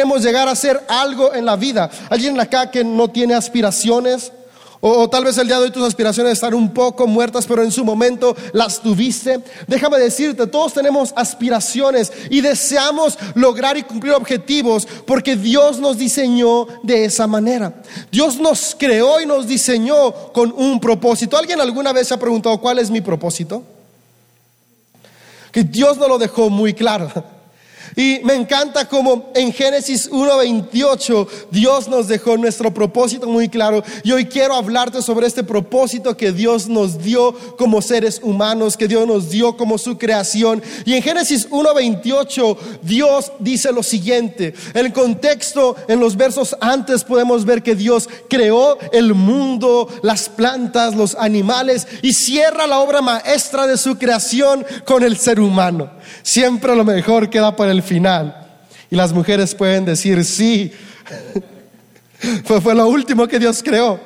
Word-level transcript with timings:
queremos 0.00 0.22
llegar 0.22 0.48
a 0.48 0.52
hacer 0.52 0.82
algo 0.88 1.34
en 1.34 1.44
la 1.44 1.56
vida. 1.56 1.90
¿Alguien 2.08 2.40
acá 2.40 2.70
que 2.70 2.82
no 2.82 3.08
tiene 3.08 3.34
aspiraciones? 3.34 4.32
O, 4.80 5.10
tal 5.10 5.26
vez 5.26 5.36
el 5.36 5.46
día 5.46 5.58
de 5.58 5.64
hoy 5.64 5.70
tus 5.70 5.86
aspiraciones 5.86 6.32
están 6.32 6.54
un 6.54 6.72
poco 6.72 7.06
muertas, 7.06 7.44
pero 7.46 7.62
en 7.62 7.70
su 7.70 7.84
momento 7.84 8.34
las 8.54 8.80
tuviste. 8.80 9.40
Déjame 9.66 9.98
decirte, 9.98 10.46
todos 10.46 10.72
tenemos 10.72 11.12
aspiraciones 11.14 12.10
y 12.30 12.40
deseamos 12.40 13.18
lograr 13.34 13.76
y 13.76 13.82
cumplir 13.82 14.14
objetivos 14.14 14.88
porque 15.06 15.36
Dios 15.36 15.78
nos 15.78 15.98
diseñó 15.98 16.66
de 16.82 17.04
esa 17.04 17.26
manera. 17.26 17.74
Dios 18.10 18.40
nos 18.40 18.74
creó 18.78 19.20
y 19.20 19.26
nos 19.26 19.46
diseñó 19.46 20.12
con 20.32 20.50
un 20.56 20.80
propósito. 20.80 21.36
¿Alguien 21.36 21.60
alguna 21.60 21.92
vez 21.92 22.08
se 22.08 22.14
ha 22.14 22.18
preguntado 22.18 22.58
cuál 22.58 22.78
es 22.78 22.90
mi 22.90 23.02
propósito? 23.02 23.62
Que 25.52 25.62
Dios 25.62 25.98
nos 25.98 26.08
lo 26.08 26.16
dejó 26.16 26.48
muy 26.48 26.72
claro. 26.72 27.12
Y 27.96 28.20
me 28.24 28.34
encanta 28.34 28.88
como 28.88 29.30
en 29.34 29.52
Génesis 29.52 30.10
1.28 30.10 31.28
Dios 31.50 31.88
nos 31.88 32.08
dejó 32.08 32.36
nuestro 32.36 32.72
propósito 32.72 33.26
muy 33.26 33.48
claro. 33.48 33.82
Y 34.04 34.12
hoy 34.12 34.26
quiero 34.26 34.54
hablarte 34.54 35.02
sobre 35.02 35.26
este 35.26 35.42
propósito 35.42 36.16
que 36.16 36.32
Dios 36.32 36.68
nos 36.68 36.98
dio 36.98 37.32
como 37.56 37.82
seres 37.82 38.20
humanos, 38.22 38.76
que 38.76 38.88
Dios 38.88 39.06
nos 39.06 39.30
dio 39.30 39.56
como 39.56 39.78
su 39.78 39.98
creación. 39.98 40.62
Y 40.84 40.94
en 40.94 41.02
Génesis 41.02 41.48
1.28 41.50 42.56
Dios 42.82 43.32
dice 43.38 43.72
lo 43.72 43.82
siguiente. 43.82 44.54
En 44.74 44.86
el 44.86 44.92
contexto, 44.92 45.76
en 45.88 46.00
los 46.00 46.16
versos 46.16 46.56
antes 46.60 47.04
podemos 47.04 47.44
ver 47.44 47.62
que 47.62 47.74
Dios 47.74 48.08
creó 48.28 48.78
el 48.92 49.14
mundo, 49.14 49.88
las 50.02 50.28
plantas, 50.28 50.94
los 50.94 51.14
animales 51.14 51.86
y 52.02 52.12
cierra 52.12 52.66
la 52.66 52.78
obra 52.78 53.00
maestra 53.00 53.66
de 53.66 53.76
su 53.76 53.98
creación 53.98 54.64
con 54.84 55.02
el 55.02 55.16
ser 55.16 55.40
humano. 55.40 55.90
Siempre 56.22 56.74
lo 56.76 56.84
mejor 56.84 57.30
queda 57.30 57.56
para 57.56 57.72
el 57.72 57.79
final. 57.82 58.48
Y 58.90 58.96
las 58.96 59.12
mujeres 59.12 59.54
pueden 59.54 59.84
decir, 59.84 60.24
sí, 60.24 60.72
fue, 62.44 62.60
fue 62.60 62.74
lo 62.74 62.88
último 62.88 63.26
que 63.28 63.38
Dios 63.38 63.62
creó. 63.62 64.00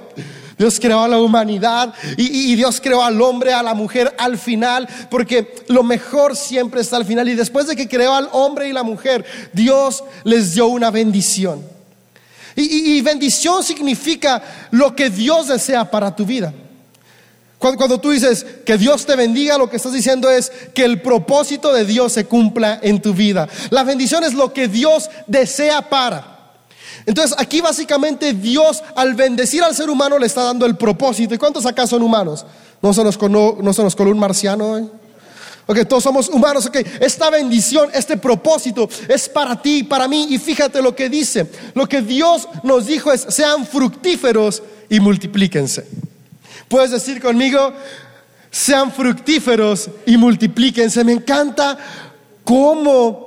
Dios 0.57 0.79
creó 0.79 1.01
a 1.01 1.09
la 1.09 1.19
humanidad 1.19 1.93
y, 2.17 2.53
y, 2.53 2.55
Dios 2.55 2.81
creó 2.81 3.03
al 3.03 3.21
hombre, 3.21 3.53
a 3.53 3.63
la 3.63 3.75
mujer 3.75 4.15
al 4.19 4.39
final, 4.39 4.89
porque 5.11 5.53
lo 5.67 5.83
mejor 5.83 6.37
siempre 6.37 6.81
está 6.81 6.97
al 6.97 7.05
final. 7.05 7.29
Y 7.29 7.35
después 7.35 7.67
de 7.67 7.75
que 7.75 7.89
creó 7.89 8.15
al 8.15 8.29
hombre 8.31 8.69
y 8.69 8.73
la 8.73 8.85
mujer, 8.85 9.25
Dios 9.53 10.05
les 10.23 10.55
dio 10.55 10.69
una 10.69 10.91
bendición. 10.91 11.61
Y, 12.55 12.97
y 12.97 13.01
bendición 13.01 13.65
significa 13.65 14.43
lo 14.71 14.95
que 14.95 15.11
Dios 15.11 15.49
desea 15.49 15.91
para 15.91 16.15
tu 16.15 16.25
vida. 16.25 16.55
Cuando, 17.65 17.99
tú 17.99 18.11
dices 18.11 18.45
que 18.67 18.77
Dios 18.77 19.07
te 19.07 19.17
bendiga, 19.17 19.57
lo 19.57 19.71
que 19.71 19.77
estás 19.77 19.95
diciendo 19.95 20.29
es 20.29 20.53
que 20.75 20.85
el 20.85 21.01
propósito 21.01 21.73
de 21.73 21.87
Dios 21.87 22.13
se 22.13 22.27
cumpla 22.27 22.79
en 22.83 23.01
tu 23.01 23.15
vida. 23.15 23.49
La 23.71 23.85
bendición 23.85 24.23
es 24.23 24.35
lo 24.35 24.53
que 24.53 24.69
Dios 24.69 25.09
desea 25.27 25.89
para. 25.89 26.53
Entonces 27.07 27.35
aquí 27.39 27.63
básicamente 27.63 28.35
Dios 28.35 28.83
al 28.95 29.15
bendecir 29.15 29.63
al 29.63 29.75
ser 29.75 29.89
humano 29.89 30.19
le 30.19 30.27
está 30.27 30.43
dando 30.43 30.67
el 30.67 30.77
propósito. 30.77 31.35
¿Y 31.35 31.39
cuántos 31.39 31.65
acá 31.65 31.87
son 31.87 32.03
humanos? 32.03 32.45
¿No 32.83 32.93
se 32.93 33.03
nos, 33.03 33.19
no, 33.19 33.73
se 33.73 33.83
nos 33.83 33.97
coló 33.97 34.11
un 34.11 34.19
marciano? 34.19 34.77
Eh? 34.77 34.85
Ok, 35.67 35.87
todos 35.89 36.03
somos 36.03 36.29
humanos. 36.29 36.67
Ok, 36.67 36.77
esta 37.01 37.31
bendición, 37.31 37.89
este 37.95 38.19
propósito 38.19 38.91
es 39.09 39.27
para 39.27 39.63
ti 39.63 39.85
para 39.85 40.07
mí. 40.07 40.27
Y 40.29 40.39
fíjate 40.39 40.83
lo 40.83 40.95
que 40.95 41.09
dice. 41.09 41.51
Lo 41.73 41.89
que 41.89 42.03
Dios 42.03 42.47
nos 42.63 42.85
dijo 42.85 43.11
es, 43.11 43.23
sean 43.31 43.67
fructíferos 43.67 44.63
y 44.91 45.01
multiplíquense. 45.01 46.14
Puedes 46.69 46.91
decir 46.91 47.21
conmigo, 47.21 47.73
sean 48.51 48.93
fructíferos 48.93 49.91
y 50.07 50.17
multiplíquense. 50.17 51.05
Me 51.05 51.13
encanta 51.13 51.79
cómo 52.45 53.24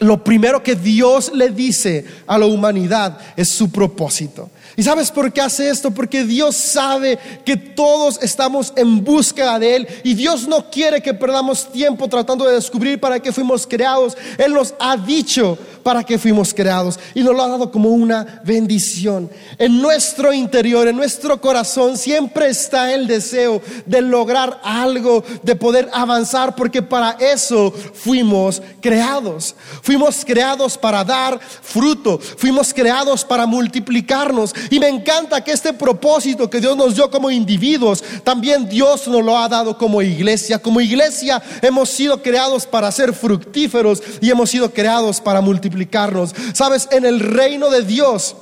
lo 0.00 0.22
primero 0.22 0.62
que 0.62 0.74
Dios 0.74 1.32
le 1.34 1.50
dice 1.50 2.04
a 2.26 2.38
la 2.38 2.46
humanidad 2.46 3.18
es 3.36 3.48
su 3.48 3.70
propósito. 3.70 4.50
¿Y 4.76 4.82
sabes 4.84 5.10
por 5.10 5.32
qué 5.32 5.40
hace 5.40 5.68
esto? 5.70 5.90
Porque 5.90 6.24
Dios 6.24 6.54
sabe 6.54 7.18
que 7.44 7.56
todos 7.56 8.20
estamos 8.22 8.72
en 8.76 9.02
búsqueda 9.02 9.58
de 9.58 9.74
Él 9.74 9.88
y 10.04 10.14
Dios 10.14 10.46
no 10.46 10.70
quiere 10.70 11.02
que 11.02 11.14
perdamos 11.14 11.72
tiempo 11.72 12.06
tratando 12.06 12.44
de 12.44 12.54
descubrir 12.54 13.00
para 13.00 13.18
qué 13.18 13.32
fuimos 13.32 13.66
creados. 13.66 14.16
Él 14.36 14.54
nos 14.54 14.74
ha 14.78 14.96
dicho 14.96 15.58
para 15.82 16.04
qué 16.04 16.16
fuimos 16.16 16.54
creados 16.54 17.00
y 17.14 17.22
nos 17.22 17.34
lo 17.34 17.42
ha 17.42 17.48
dado 17.48 17.72
como 17.72 17.88
una 17.88 18.40
bendición. 18.44 19.28
En 19.58 19.82
nuestro 19.82 20.32
interior, 20.32 20.86
en 20.86 20.96
nuestro 20.96 21.40
corazón, 21.40 21.98
siempre 21.98 22.48
está 22.48 22.94
el 22.94 23.08
deseo 23.08 23.60
de 23.84 24.00
lograr 24.00 24.60
algo, 24.62 25.24
de 25.42 25.56
poder 25.56 25.88
avanzar, 25.92 26.54
porque 26.54 26.82
para 26.82 27.12
eso 27.18 27.72
fuimos 27.72 28.62
creados. 28.80 29.56
Fuimos 29.88 30.22
creados 30.22 30.76
para 30.76 31.02
dar 31.02 31.40
fruto, 31.40 32.18
fuimos 32.18 32.74
creados 32.74 33.24
para 33.24 33.46
multiplicarnos. 33.46 34.54
Y 34.68 34.78
me 34.78 34.86
encanta 34.86 35.42
que 35.42 35.50
este 35.50 35.72
propósito 35.72 36.50
que 36.50 36.60
Dios 36.60 36.76
nos 36.76 36.94
dio 36.94 37.10
como 37.10 37.30
individuos, 37.30 38.04
también 38.22 38.68
Dios 38.68 39.08
nos 39.08 39.24
lo 39.24 39.38
ha 39.38 39.48
dado 39.48 39.78
como 39.78 40.02
iglesia. 40.02 40.58
Como 40.58 40.82
iglesia 40.82 41.42
hemos 41.62 41.88
sido 41.88 42.22
creados 42.22 42.66
para 42.66 42.92
ser 42.92 43.14
fructíferos 43.14 44.02
y 44.20 44.28
hemos 44.28 44.50
sido 44.50 44.70
creados 44.74 45.22
para 45.22 45.40
multiplicar 45.40 46.12
Sabes, 46.52 46.86
en 46.90 47.06
el 47.06 47.20
reino 47.20 47.70
de 47.70 47.80
Dios 47.80 48.36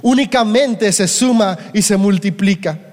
únicamente 0.00 0.90
se 0.90 1.06
suma 1.06 1.58
y 1.74 1.82
se 1.82 1.98
multiplica. 1.98 2.85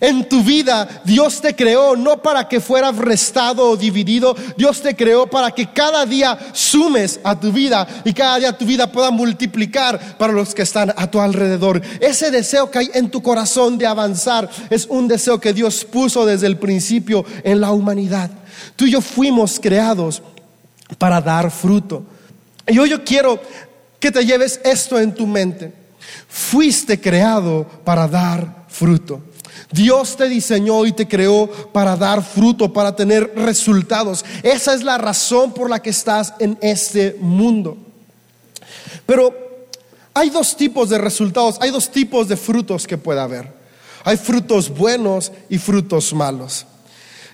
En 0.00 0.28
tu 0.28 0.42
vida 0.42 1.02
Dios 1.04 1.40
te 1.40 1.54
creó 1.54 1.96
no 1.96 2.22
para 2.22 2.48
que 2.48 2.60
fueras 2.60 2.96
restado 2.96 3.70
o 3.70 3.76
dividido, 3.76 4.36
Dios 4.56 4.82
te 4.82 4.94
creó 4.94 5.26
para 5.26 5.50
que 5.50 5.72
cada 5.72 6.04
día 6.04 6.38
sumes 6.52 7.20
a 7.24 7.38
tu 7.38 7.52
vida 7.52 7.86
y 8.04 8.12
cada 8.12 8.38
día 8.38 8.56
tu 8.56 8.64
vida 8.64 8.90
pueda 8.90 9.10
multiplicar 9.10 10.16
para 10.18 10.32
los 10.32 10.54
que 10.54 10.62
están 10.62 10.92
a 10.96 11.10
tu 11.10 11.20
alrededor. 11.20 11.80
Ese 12.00 12.30
deseo 12.30 12.70
que 12.70 12.78
hay 12.80 12.90
en 12.94 13.10
tu 13.10 13.22
corazón 13.22 13.78
de 13.78 13.86
avanzar 13.86 14.48
es 14.70 14.86
un 14.86 15.08
deseo 15.08 15.40
que 15.40 15.52
Dios 15.52 15.84
puso 15.84 16.26
desde 16.26 16.46
el 16.46 16.58
principio 16.58 17.24
en 17.42 17.60
la 17.60 17.70
humanidad. 17.70 18.30
Tú 18.76 18.84
y 18.86 18.92
yo 18.92 19.00
fuimos 19.00 19.58
creados 19.60 20.22
para 20.98 21.20
dar 21.20 21.50
fruto. 21.50 22.04
Y 22.66 22.78
hoy 22.78 22.90
yo 22.90 23.04
quiero 23.04 23.40
que 24.00 24.10
te 24.10 24.24
lleves 24.24 24.60
esto 24.64 24.98
en 24.98 25.14
tu 25.14 25.26
mente. 25.26 25.72
Fuiste 26.28 27.00
creado 27.00 27.66
para 27.84 28.06
dar 28.08 28.66
fruto. 28.68 29.20
Dios 29.70 30.16
te 30.16 30.28
diseñó 30.28 30.86
y 30.86 30.92
te 30.92 31.08
creó 31.08 31.48
para 31.72 31.96
dar 31.96 32.22
fruto, 32.22 32.72
para 32.72 32.94
tener 32.94 33.32
resultados. 33.36 34.24
Esa 34.42 34.74
es 34.74 34.82
la 34.82 34.98
razón 34.98 35.52
por 35.52 35.70
la 35.70 35.80
que 35.80 35.90
estás 35.90 36.34
en 36.38 36.58
este 36.60 37.16
mundo. 37.20 37.76
Pero 39.06 39.34
hay 40.14 40.30
dos 40.30 40.56
tipos 40.56 40.88
de 40.88 40.98
resultados, 40.98 41.56
hay 41.60 41.70
dos 41.70 41.90
tipos 41.90 42.28
de 42.28 42.36
frutos 42.36 42.86
que 42.86 42.98
puede 42.98 43.20
haber. 43.20 43.52
Hay 44.04 44.16
frutos 44.16 44.70
buenos 44.70 45.32
y 45.48 45.58
frutos 45.58 46.12
malos. 46.12 46.66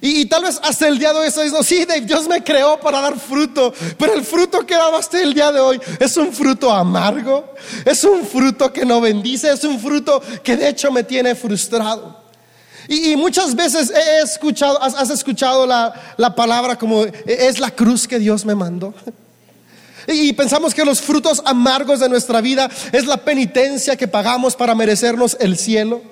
Y, 0.05 0.27
tal 0.27 0.43
vez 0.43 0.59
hasta 0.65 0.89
el 0.89 0.99
día 0.99 1.13
de 1.13 1.21
hoy 1.21 1.29
estás 1.29 1.45
diciendo, 1.45 1.63
sí, 1.63 1.87
Dios 2.05 2.27
me 2.27 2.43
creó 2.43 2.81
para 2.81 3.01
dar 3.01 3.17
fruto, 3.21 3.73
pero 3.97 4.15
el 4.15 4.25
fruto 4.25 4.67
que 4.67 4.75
daba 4.75 4.99
hasta 4.99 5.23
el 5.23 5.33
día 5.33 5.53
de 5.53 5.61
hoy 5.61 5.81
es 6.01 6.17
un 6.17 6.33
fruto 6.33 6.73
amargo, 6.73 7.55
es 7.85 8.03
un 8.03 8.27
fruto 8.27 8.73
que 8.73 8.85
no 8.85 9.01
bendice, 9.01 9.53
es 9.53 9.63
un 9.63 9.79
fruto 9.79 10.21
que 10.43 10.57
de 10.57 10.71
hecho 10.71 10.91
me 10.91 11.05
tiene 11.05 11.37
frustrado. 11.37 12.21
Y, 12.89 13.15
muchas 13.15 13.55
veces 13.55 13.91
he 13.91 14.23
escuchado, 14.23 14.83
has, 14.83 15.09
escuchado 15.09 15.69
la, 15.69 15.95
la 16.17 16.35
palabra 16.35 16.77
como 16.77 17.05
es 17.25 17.61
la 17.61 17.71
cruz 17.71 18.09
que 18.09 18.19
Dios 18.19 18.45
me 18.45 18.57
mandó. 18.57 18.93
Y 20.09 20.33
pensamos 20.33 20.75
que 20.75 20.85
los 20.85 21.01
frutos 21.01 21.41
amargos 21.45 22.01
de 22.01 22.09
nuestra 22.09 22.41
vida 22.41 22.69
es 22.91 23.07
la 23.07 23.19
penitencia 23.19 23.95
que 23.97 24.09
pagamos 24.09 24.57
para 24.57 24.75
merecernos 24.75 25.37
el 25.39 25.57
cielo. 25.57 26.12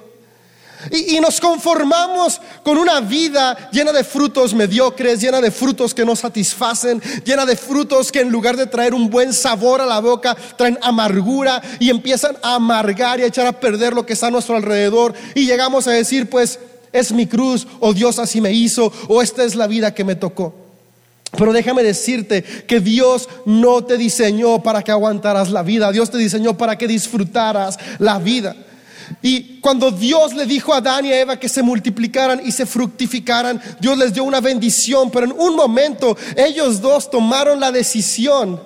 Y, 0.90 1.20
nos 1.20 1.40
conformamos 1.40 2.40
con 2.62 2.78
una 2.78 3.00
vida 3.00 3.70
llena 3.70 3.92
de 3.92 4.04
frutos 4.04 4.54
mediocres, 4.54 5.20
llena 5.20 5.40
de 5.40 5.50
frutos 5.50 5.92
que 5.92 6.04
no 6.04 6.16
satisfacen, 6.16 7.02
llena 7.24 7.44
de 7.44 7.56
frutos 7.56 8.10
que 8.10 8.20
en 8.20 8.30
lugar 8.30 8.56
de 8.56 8.66
traer 8.66 8.94
un 8.94 9.10
buen 9.10 9.32
sabor 9.32 9.80
a 9.80 9.86
la 9.86 10.00
boca, 10.00 10.36
traen 10.56 10.78
amargura 10.80 11.60
y 11.78 11.90
empiezan 11.90 12.36
a 12.42 12.54
amargar 12.54 13.20
y 13.20 13.24
a 13.24 13.26
echar 13.26 13.46
a 13.46 13.60
perder 13.60 13.92
lo 13.92 14.06
que 14.06 14.14
está 14.14 14.28
a 14.28 14.30
nuestro 14.30 14.56
alrededor. 14.56 15.14
Y 15.34 15.46
llegamos 15.46 15.86
a 15.86 15.92
decir, 15.92 16.30
pues, 16.30 16.58
es 16.92 17.12
mi 17.12 17.26
cruz, 17.26 17.66
o 17.78 17.92
Dios 17.92 18.18
así 18.18 18.40
me 18.40 18.52
hizo, 18.52 18.92
o 19.08 19.22
esta 19.22 19.44
es 19.44 19.54
la 19.54 19.66
vida 19.66 19.94
que 19.94 20.04
me 20.04 20.16
tocó. 20.16 20.54
Pero 21.36 21.52
déjame 21.52 21.82
decirte 21.82 22.42
que 22.42 22.80
Dios 22.80 23.28
no 23.46 23.84
te 23.84 23.96
diseñó 23.96 24.62
para 24.62 24.82
que 24.82 24.90
aguantaras 24.90 25.50
la 25.50 25.62
vida, 25.62 25.92
Dios 25.92 26.10
te 26.10 26.18
diseñó 26.18 26.56
para 26.56 26.76
que 26.76 26.88
disfrutaras 26.88 27.78
la 27.98 28.18
vida. 28.18 28.56
Y 29.22 29.60
cuando 29.60 29.90
Dios 29.90 30.34
le 30.34 30.46
dijo 30.46 30.72
a 30.72 30.78
Adán 30.78 31.06
y 31.06 31.12
a 31.12 31.20
Eva 31.20 31.38
que 31.38 31.48
se 31.48 31.62
multiplicaran 31.62 32.40
y 32.44 32.52
se 32.52 32.66
fructificaran, 32.66 33.60
Dios 33.80 33.98
les 33.98 34.12
dio 34.12 34.24
una 34.24 34.40
bendición, 34.40 35.10
pero 35.10 35.26
en 35.26 35.32
un 35.32 35.56
momento 35.56 36.16
ellos 36.36 36.80
dos 36.80 37.10
tomaron 37.10 37.60
la 37.60 37.72
decisión 37.72 38.60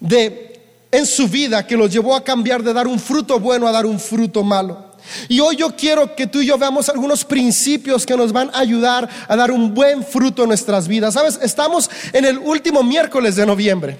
de 0.00 0.52
en 0.90 1.06
su 1.06 1.26
vida 1.26 1.66
que 1.66 1.76
los 1.76 1.90
llevó 1.90 2.14
a 2.14 2.22
cambiar 2.22 2.62
de 2.62 2.72
dar 2.72 2.86
un 2.86 3.00
fruto 3.00 3.40
bueno 3.40 3.66
a 3.66 3.72
dar 3.72 3.86
un 3.86 3.98
fruto 3.98 4.42
malo. 4.42 4.92
Y 5.28 5.40
hoy 5.40 5.56
yo 5.56 5.74
quiero 5.74 6.14
que 6.14 6.26
tú 6.26 6.40
y 6.40 6.46
yo 6.46 6.58
veamos 6.58 6.88
algunos 6.88 7.24
principios 7.24 8.06
que 8.06 8.16
nos 8.16 8.32
van 8.32 8.50
a 8.52 8.60
ayudar 8.60 9.08
a 9.26 9.34
dar 9.34 9.50
un 9.50 9.74
buen 9.74 10.04
fruto 10.04 10.42
en 10.42 10.48
nuestras 10.48 10.86
vidas. 10.86 11.14
Sabes, 11.14 11.40
estamos 11.42 11.90
en 12.12 12.24
el 12.24 12.38
último 12.38 12.82
miércoles 12.82 13.36
de 13.36 13.46
noviembre. 13.46 13.98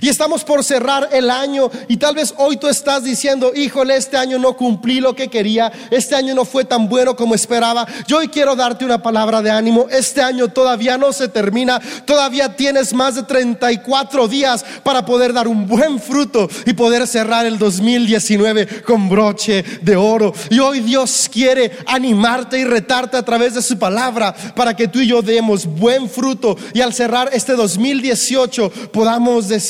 Y 0.00 0.08
estamos 0.08 0.44
por 0.44 0.64
cerrar 0.64 1.08
el 1.12 1.30
año 1.30 1.70
y 1.88 1.96
tal 1.96 2.14
vez 2.14 2.34
hoy 2.36 2.56
tú 2.56 2.68
estás 2.68 3.04
diciendo, 3.04 3.52
híjole, 3.54 3.96
este 3.96 4.16
año 4.16 4.38
no 4.38 4.56
cumplí 4.56 5.00
lo 5.00 5.14
que 5.14 5.28
quería, 5.28 5.72
este 5.90 6.14
año 6.14 6.34
no 6.34 6.44
fue 6.44 6.64
tan 6.64 6.88
bueno 6.88 7.16
como 7.16 7.34
esperaba. 7.34 7.86
Yo 8.06 8.18
hoy 8.18 8.28
quiero 8.28 8.56
darte 8.56 8.84
una 8.84 9.02
palabra 9.02 9.42
de 9.42 9.50
ánimo, 9.50 9.86
este 9.90 10.22
año 10.22 10.48
todavía 10.48 10.98
no 10.98 11.12
se 11.12 11.28
termina, 11.28 11.80
todavía 12.04 12.56
tienes 12.56 12.92
más 12.92 13.14
de 13.14 13.22
34 13.22 14.28
días 14.28 14.64
para 14.82 15.04
poder 15.04 15.32
dar 15.32 15.48
un 15.48 15.66
buen 15.66 16.00
fruto 16.00 16.48
y 16.64 16.72
poder 16.72 17.06
cerrar 17.06 17.46
el 17.46 17.58
2019 17.58 18.82
con 18.82 19.08
broche 19.08 19.64
de 19.82 19.96
oro. 19.96 20.32
Y 20.50 20.58
hoy 20.58 20.80
Dios 20.80 21.28
quiere 21.32 21.72
animarte 21.86 22.58
y 22.58 22.64
retarte 22.64 23.16
a 23.16 23.24
través 23.24 23.54
de 23.54 23.62
su 23.62 23.78
palabra 23.78 24.34
para 24.54 24.74
que 24.74 24.88
tú 24.88 25.00
y 25.00 25.08
yo 25.08 25.22
demos 25.22 25.66
buen 25.66 26.08
fruto 26.08 26.56
y 26.74 26.80
al 26.80 26.92
cerrar 26.92 27.30
este 27.32 27.54
2018 27.54 28.70
podamos 28.92 29.48
decir, 29.48 29.65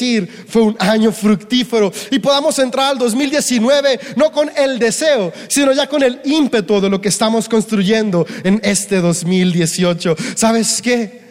fue 0.48 0.62
un 0.62 0.76
año 0.78 1.12
fructífero 1.12 1.92
y 2.10 2.18
podamos 2.18 2.58
entrar 2.58 2.92
al 2.92 2.98
2019 2.98 4.00
no 4.16 4.30
con 4.32 4.50
el 4.56 4.78
deseo, 4.78 5.32
sino 5.48 5.72
ya 5.72 5.86
con 5.86 6.02
el 6.02 6.20
ímpetu 6.24 6.80
de 6.80 6.88
lo 6.88 7.00
que 7.00 7.08
estamos 7.08 7.48
construyendo 7.48 8.26
en 8.44 8.60
este 8.62 9.00
2018. 9.00 10.16
¿Sabes 10.34 10.80
qué? 10.82 11.26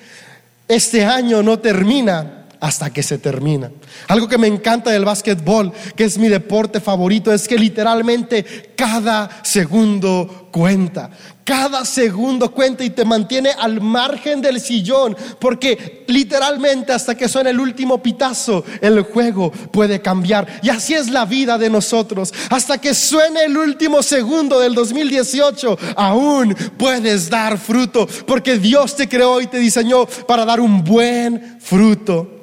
Este 0.68 1.06
año 1.06 1.44
no 1.44 1.60
termina 1.60 2.46
hasta 2.60 2.92
que 2.92 3.04
se 3.04 3.18
termina. 3.18 3.72
Algo 4.08 4.28
que 4.28 4.38
me 4.38 4.48
encanta 4.48 4.92
del 4.92 5.06
básquetbol, 5.06 5.72
que 5.96 6.04
es 6.04 6.18
mi 6.18 6.28
deporte 6.28 6.80
favorito, 6.80 7.34
es 7.34 7.48
que 7.48 7.58
literalmente 7.58 8.74
cada 8.76 9.44
segundo 9.44 10.48
cuenta. 10.52 11.10
Cada 11.44 11.86
segundo 11.86 12.50
cuenta 12.52 12.84
y 12.84 12.90
te 12.90 13.06
mantiene 13.06 13.52
al 13.52 13.80
margen 13.80 14.42
del 14.42 14.60
sillón, 14.60 15.16
porque 15.40 16.04
literalmente 16.08 16.92
hasta 16.92 17.16
que 17.16 17.30
suene 17.30 17.52
el 17.52 17.60
último 17.60 18.02
pitazo, 18.02 18.66
el 18.82 19.02
juego 19.04 19.52
puede 19.52 20.02
cambiar. 20.02 20.48
Y 20.64 20.70
así 20.70 20.96
es 20.96 21.12
la 21.12 21.26
vida 21.26 21.60
de 21.60 21.70
nosotros. 21.70 22.34
Hasta 22.50 22.80
que 22.80 22.96
suene 22.96 23.44
el 23.44 23.56
último 23.58 24.02
segundo 24.02 24.60
del 24.60 24.74
2018, 24.74 25.78
aún 25.96 26.56
puedes 26.78 27.30
dar 27.30 27.60
fruto, 27.60 28.08
porque 28.26 28.58
Dios 28.58 28.96
te 28.96 29.08
creó 29.08 29.40
y 29.40 29.46
te 29.46 29.60
diseñó 29.60 30.08
para 30.28 30.46
dar 30.46 30.60
un 30.60 30.84
buen 30.84 31.60
fruto. 31.60 32.36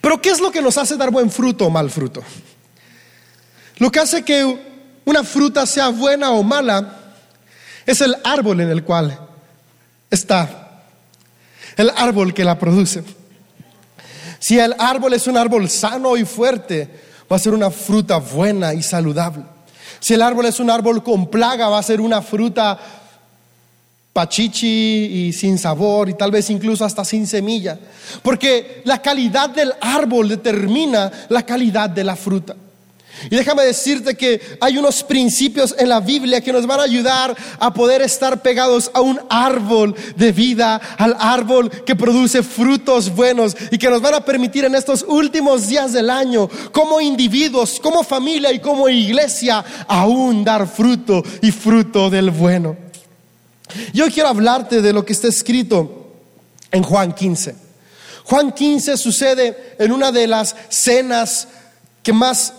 Pero 0.00 0.20
¿qué 0.20 0.30
es 0.30 0.40
lo 0.40 0.50
que 0.50 0.62
nos 0.62 0.78
hace 0.78 0.96
dar 0.96 1.10
buen 1.10 1.30
fruto 1.30 1.66
o 1.66 1.70
mal 1.70 1.90
fruto? 1.90 2.22
Lo 3.78 3.90
que 3.90 4.00
hace 4.00 4.22
que 4.22 5.00
una 5.04 5.22
fruta 5.22 5.66
sea 5.66 5.88
buena 5.88 6.30
o 6.32 6.42
mala, 6.42 7.14
es 7.86 8.00
el 8.00 8.16
árbol 8.24 8.60
en 8.60 8.70
el 8.70 8.82
cual 8.82 9.18
está, 10.10 10.82
el 11.76 11.90
árbol 11.96 12.34
que 12.34 12.44
la 12.44 12.58
produce. 12.58 13.04
Si 14.40 14.58
el 14.58 14.74
árbol 14.78 15.14
es 15.14 15.26
un 15.26 15.36
árbol 15.36 15.70
sano 15.70 16.16
y 16.16 16.24
fuerte, 16.24 16.90
va 17.30 17.36
a 17.36 17.40
ser 17.40 17.54
una 17.54 17.70
fruta 17.70 18.18
buena 18.18 18.74
y 18.74 18.82
saludable. 18.82 19.44
Si 20.00 20.14
el 20.14 20.22
árbol 20.22 20.46
es 20.46 20.60
un 20.60 20.70
árbol 20.70 21.02
con 21.02 21.30
plaga, 21.30 21.68
va 21.68 21.78
a 21.78 21.82
ser 21.82 22.00
una 22.00 22.22
fruta 22.22 22.78
pachichi 24.16 25.26
y 25.26 25.32
sin 25.34 25.58
sabor 25.58 26.08
y 26.08 26.14
tal 26.14 26.30
vez 26.30 26.48
incluso 26.48 26.86
hasta 26.86 27.04
sin 27.04 27.26
semilla. 27.26 27.78
Porque 28.22 28.80
la 28.84 29.02
calidad 29.02 29.50
del 29.50 29.74
árbol 29.78 30.30
determina 30.30 31.12
la 31.28 31.44
calidad 31.44 31.90
de 31.90 32.02
la 32.02 32.16
fruta. 32.16 32.56
Y 33.30 33.36
déjame 33.36 33.64
decirte 33.64 34.14
que 34.14 34.40
hay 34.58 34.78
unos 34.78 35.02
principios 35.02 35.74
en 35.78 35.90
la 35.90 36.00
Biblia 36.00 36.40
que 36.40 36.52
nos 36.52 36.66
van 36.66 36.80
a 36.80 36.84
ayudar 36.84 37.36
a 37.58 37.74
poder 37.74 38.00
estar 38.00 38.40
pegados 38.40 38.90
a 38.94 39.02
un 39.02 39.20
árbol 39.28 39.94
de 40.16 40.32
vida, 40.32 40.80
al 40.96 41.14
árbol 41.18 41.70
que 41.84 41.94
produce 41.94 42.42
frutos 42.42 43.14
buenos 43.14 43.54
y 43.70 43.76
que 43.76 43.90
nos 43.90 44.00
van 44.00 44.14
a 44.14 44.24
permitir 44.24 44.64
en 44.64 44.74
estos 44.74 45.04
últimos 45.06 45.68
días 45.68 45.92
del 45.92 46.08
año, 46.08 46.48
como 46.72 47.02
individuos, 47.02 47.80
como 47.80 48.02
familia 48.02 48.50
y 48.50 48.60
como 48.60 48.88
iglesia, 48.88 49.62
aún 49.86 50.42
dar 50.42 50.66
fruto 50.66 51.22
y 51.42 51.50
fruto 51.52 52.08
del 52.08 52.30
bueno. 52.30 52.85
Yo 53.92 54.10
quiero 54.10 54.28
hablarte 54.28 54.82
de 54.82 54.92
lo 54.92 55.04
que 55.04 55.12
está 55.12 55.28
escrito 55.28 56.12
en 56.70 56.82
Juan 56.82 57.14
15. 57.14 57.54
Juan 58.24 58.52
15 58.52 58.96
sucede 58.96 59.76
en 59.78 59.92
una 59.92 60.10
de 60.10 60.26
las 60.26 60.56
cenas 60.68 61.48
que 62.02 62.12
más 62.12 62.52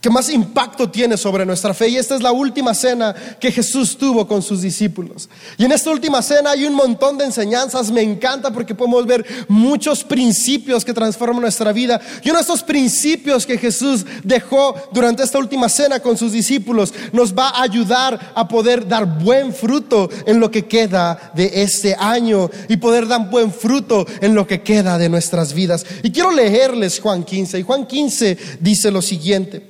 que 0.00 0.08
más 0.08 0.30
impacto 0.30 0.88
tiene 0.90 1.16
sobre 1.16 1.44
nuestra 1.44 1.74
fe. 1.74 1.88
Y 1.88 1.96
esta 1.96 2.14
es 2.14 2.22
la 2.22 2.32
última 2.32 2.74
cena 2.74 3.14
que 3.38 3.52
Jesús 3.52 3.98
tuvo 3.98 4.26
con 4.26 4.42
sus 4.42 4.62
discípulos. 4.62 5.28
Y 5.58 5.64
en 5.64 5.72
esta 5.72 5.90
última 5.90 6.22
cena 6.22 6.52
hay 6.52 6.64
un 6.64 6.74
montón 6.74 7.18
de 7.18 7.26
enseñanzas. 7.26 7.90
Me 7.90 8.00
encanta 8.00 8.50
porque 8.50 8.74
podemos 8.74 9.06
ver 9.06 9.24
muchos 9.48 10.02
principios 10.02 10.84
que 10.84 10.94
transforman 10.94 11.42
nuestra 11.42 11.72
vida. 11.72 12.00
Y 12.22 12.30
uno 12.30 12.38
de 12.38 12.42
estos 12.42 12.62
principios 12.62 13.44
que 13.44 13.58
Jesús 13.58 14.06
dejó 14.24 14.74
durante 14.92 15.22
esta 15.22 15.38
última 15.38 15.68
cena 15.68 16.00
con 16.00 16.16
sus 16.16 16.32
discípulos 16.32 16.94
nos 17.12 17.34
va 17.34 17.50
a 17.50 17.62
ayudar 17.62 18.32
a 18.34 18.48
poder 18.48 18.88
dar 18.88 19.04
buen 19.04 19.52
fruto 19.52 20.08
en 20.24 20.40
lo 20.40 20.50
que 20.50 20.66
queda 20.66 21.32
de 21.34 21.62
este 21.62 21.94
año 21.94 22.50
y 22.68 22.78
poder 22.78 23.06
dar 23.06 23.28
buen 23.28 23.52
fruto 23.52 24.06
en 24.22 24.34
lo 24.34 24.46
que 24.46 24.62
queda 24.62 24.96
de 24.96 25.10
nuestras 25.10 25.52
vidas. 25.52 25.84
Y 26.02 26.10
quiero 26.10 26.30
leerles 26.30 27.00
Juan 27.00 27.22
15. 27.22 27.58
Y 27.58 27.62
Juan 27.62 27.86
15 27.86 28.38
dice 28.60 28.90
lo 28.90 29.02
siguiente. 29.02 29.69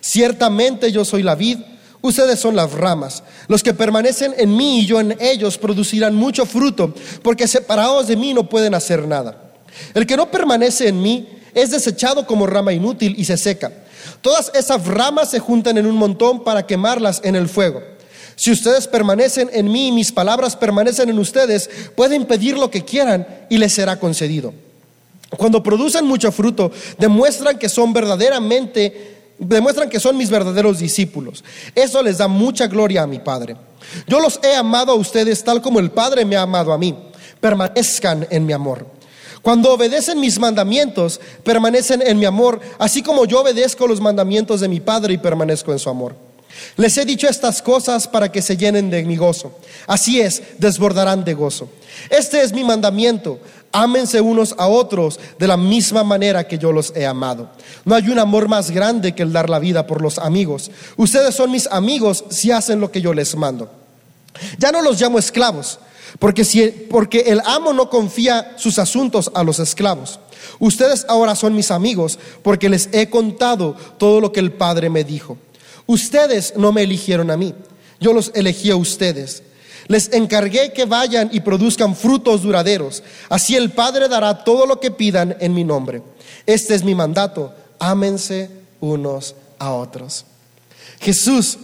Ciertamente 0.00 0.90
yo 0.92 1.04
soy 1.04 1.22
la 1.22 1.34
vid, 1.34 1.58
ustedes 2.00 2.38
son 2.38 2.56
las 2.56 2.72
ramas. 2.72 3.22
Los 3.48 3.62
que 3.62 3.74
permanecen 3.74 4.34
en 4.38 4.56
mí 4.56 4.80
y 4.80 4.86
yo 4.86 5.00
en 5.00 5.16
ellos 5.20 5.58
producirán 5.58 6.14
mucho 6.14 6.46
fruto, 6.46 6.94
porque 7.22 7.46
separados 7.46 8.06
de 8.06 8.16
mí 8.16 8.34
no 8.34 8.48
pueden 8.48 8.74
hacer 8.74 9.06
nada. 9.06 9.52
El 9.94 10.06
que 10.06 10.16
no 10.16 10.30
permanece 10.30 10.88
en 10.88 11.02
mí 11.02 11.28
es 11.54 11.70
desechado 11.70 12.26
como 12.26 12.46
rama 12.46 12.72
inútil 12.72 13.14
y 13.18 13.24
se 13.24 13.36
seca. 13.36 13.72
Todas 14.22 14.50
esas 14.54 14.86
ramas 14.86 15.30
se 15.30 15.38
juntan 15.38 15.78
en 15.78 15.86
un 15.86 15.96
montón 15.96 16.44
para 16.44 16.66
quemarlas 16.66 17.20
en 17.24 17.36
el 17.36 17.48
fuego. 17.48 17.82
Si 18.36 18.50
ustedes 18.50 18.86
permanecen 18.88 19.50
en 19.52 19.70
mí 19.70 19.88
y 19.88 19.92
mis 19.92 20.12
palabras 20.12 20.56
permanecen 20.56 21.10
en 21.10 21.18
ustedes, 21.18 21.68
pueden 21.94 22.24
pedir 22.24 22.56
lo 22.56 22.70
que 22.70 22.84
quieran 22.84 23.26
y 23.50 23.58
les 23.58 23.74
será 23.74 23.98
concedido. 23.98 24.54
Cuando 25.36 25.62
producen 25.62 26.06
mucho 26.06 26.32
fruto, 26.32 26.72
demuestran 26.98 27.58
que 27.58 27.68
son 27.68 27.92
verdaderamente 27.92 29.19
demuestran 29.40 29.88
que 29.88 29.98
son 29.98 30.16
mis 30.16 30.30
verdaderos 30.30 30.78
discípulos. 30.78 31.42
Eso 31.74 32.02
les 32.02 32.18
da 32.18 32.28
mucha 32.28 32.66
gloria 32.66 33.02
a 33.02 33.06
mi 33.06 33.18
Padre. 33.18 33.56
Yo 34.06 34.20
los 34.20 34.38
he 34.42 34.54
amado 34.54 34.92
a 34.92 34.96
ustedes 34.96 35.42
tal 35.42 35.60
como 35.60 35.80
el 35.80 35.90
Padre 35.90 36.24
me 36.24 36.36
ha 36.36 36.42
amado 36.42 36.72
a 36.72 36.78
mí. 36.78 36.96
Permanezcan 37.40 38.26
en 38.30 38.46
mi 38.46 38.52
amor. 38.52 38.86
Cuando 39.42 39.72
obedecen 39.72 40.20
mis 40.20 40.38
mandamientos, 40.38 41.18
permanecen 41.42 42.02
en 42.02 42.18
mi 42.18 42.26
amor, 42.26 42.60
así 42.78 43.02
como 43.02 43.24
yo 43.24 43.40
obedezco 43.40 43.86
los 43.86 44.00
mandamientos 44.00 44.60
de 44.60 44.68
mi 44.68 44.80
Padre 44.80 45.14
y 45.14 45.18
permanezco 45.18 45.72
en 45.72 45.78
su 45.78 45.88
amor. 45.88 46.14
Les 46.76 46.96
he 46.98 47.04
dicho 47.04 47.28
estas 47.28 47.62
cosas 47.62 48.08
para 48.08 48.30
que 48.30 48.42
se 48.42 48.56
llenen 48.56 48.90
de 48.90 49.02
mi 49.04 49.16
gozo. 49.16 49.58
Así 49.86 50.20
es, 50.20 50.42
desbordarán 50.58 51.24
de 51.24 51.34
gozo. 51.34 51.68
Este 52.10 52.42
es 52.42 52.52
mi 52.52 52.64
mandamiento 52.64 53.40
Ámense 53.72 54.20
unos 54.20 54.54
a 54.58 54.66
otros 54.66 55.20
de 55.38 55.46
la 55.46 55.56
misma 55.56 56.02
manera 56.02 56.48
que 56.48 56.58
yo 56.58 56.72
los 56.72 56.92
he 56.96 57.06
amado. 57.06 57.50
No 57.84 57.94
hay 57.94 58.08
un 58.08 58.18
amor 58.18 58.48
más 58.48 58.72
grande 58.72 59.14
que 59.14 59.22
el 59.22 59.32
dar 59.32 59.48
la 59.48 59.60
vida 59.60 59.86
por 59.86 60.02
los 60.02 60.18
amigos. 60.18 60.72
Ustedes 60.96 61.36
son 61.36 61.52
mis 61.52 61.68
amigos 61.68 62.24
si 62.30 62.50
hacen 62.50 62.80
lo 62.80 62.90
que 62.90 63.00
yo 63.00 63.14
les 63.14 63.36
mando. 63.36 63.70
Ya 64.58 64.72
no 64.72 64.82
los 64.82 65.00
llamo 65.00 65.20
esclavos, 65.20 65.78
porque, 66.18 66.44
si, 66.44 66.66
porque 66.68 67.20
el 67.20 67.40
amo 67.44 67.72
no 67.72 67.88
confía 67.90 68.54
sus 68.56 68.78
asuntos 68.80 69.30
a 69.34 69.44
los 69.44 69.60
esclavos. 69.60 70.18
Ustedes 70.58 71.06
ahora 71.08 71.36
son 71.36 71.54
mis 71.54 71.70
amigos 71.70 72.18
porque 72.42 72.68
les 72.68 72.88
he 72.92 73.08
contado 73.08 73.76
todo 73.98 74.20
lo 74.20 74.32
que 74.32 74.40
el 74.40 74.52
Padre 74.52 74.90
me 74.90 75.04
dijo. 75.04 75.38
Ustedes 75.86 76.54
no 76.56 76.72
me 76.72 76.82
eligieron 76.82 77.30
a 77.30 77.36
mí, 77.36 77.54
yo 77.98 78.12
los 78.12 78.30
elegí 78.34 78.70
a 78.70 78.76
ustedes 78.76 79.42
les 79.90 80.12
encargué 80.12 80.72
que 80.72 80.84
vayan 80.84 81.30
y 81.32 81.40
produzcan 81.40 81.96
frutos 81.96 82.42
duraderos. 82.42 83.02
Así 83.28 83.56
el 83.56 83.72
Padre 83.72 84.08
dará 84.08 84.44
todo 84.44 84.64
lo 84.64 84.78
que 84.78 84.92
pidan 84.92 85.36
en 85.40 85.52
mi 85.52 85.64
nombre. 85.64 86.00
Este 86.46 86.76
es 86.76 86.84
mi 86.84 86.94
mandato. 86.94 87.52
Ámense 87.80 88.50
unos 88.78 89.34
a 89.58 89.72
otros. 89.72 90.26
Jesús 91.00 91.58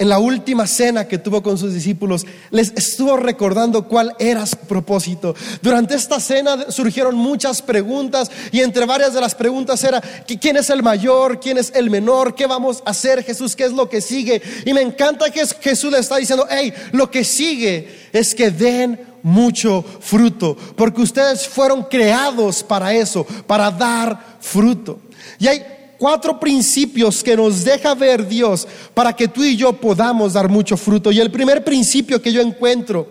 en 0.00 0.08
la 0.08 0.18
última 0.18 0.66
cena 0.66 1.06
que 1.06 1.18
tuvo 1.18 1.42
con 1.42 1.58
sus 1.58 1.74
discípulos, 1.74 2.26
les 2.50 2.72
estuvo 2.74 3.18
recordando 3.18 3.86
cuál 3.86 4.16
era 4.18 4.46
su 4.46 4.56
propósito. 4.56 5.34
Durante 5.60 5.94
esta 5.94 6.18
cena 6.18 6.70
surgieron 6.70 7.14
muchas 7.16 7.60
preguntas 7.60 8.30
y 8.50 8.60
entre 8.60 8.86
varias 8.86 9.12
de 9.12 9.20
las 9.20 9.34
preguntas 9.34 9.84
era, 9.84 10.00
¿quién 10.00 10.56
es 10.56 10.70
el 10.70 10.82
mayor? 10.82 11.38
¿Quién 11.38 11.58
es 11.58 11.70
el 11.74 11.90
menor? 11.90 12.34
¿Qué 12.34 12.46
vamos 12.46 12.82
a 12.86 12.90
hacer 12.92 13.22
Jesús? 13.22 13.54
¿Qué 13.54 13.64
es 13.64 13.72
lo 13.72 13.90
que 13.90 14.00
sigue? 14.00 14.40
Y 14.64 14.72
me 14.72 14.80
encanta 14.80 15.30
que 15.30 15.46
Jesús 15.46 15.92
le 15.92 15.98
está 15.98 16.16
diciendo, 16.16 16.46
hey, 16.48 16.72
lo 16.92 17.10
que 17.10 17.22
sigue 17.22 18.08
es 18.10 18.34
que 18.34 18.50
den 18.50 18.98
mucho 19.22 19.84
fruto, 20.00 20.56
porque 20.76 21.02
ustedes 21.02 21.46
fueron 21.46 21.82
creados 21.82 22.62
para 22.62 22.94
eso, 22.94 23.26
para 23.46 23.70
dar 23.70 24.38
fruto. 24.40 24.98
Y 25.38 25.46
hay 25.46 25.62
cuatro 26.00 26.40
principios 26.40 27.22
que 27.22 27.36
nos 27.36 27.62
deja 27.62 27.94
ver 27.94 28.26
Dios 28.26 28.66
para 28.94 29.14
que 29.14 29.28
tú 29.28 29.44
y 29.44 29.54
yo 29.54 29.74
podamos 29.74 30.32
dar 30.32 30.48
mucho 30.48 30.78
fruto. 30.78 31.12
Y 31.12 31.20
el 31.20 31.30
primer 31.30 31.62
principio 31.62 32.22
que 32.22 32.32
yo 32.32 32.40
encuentro 32.40 33.06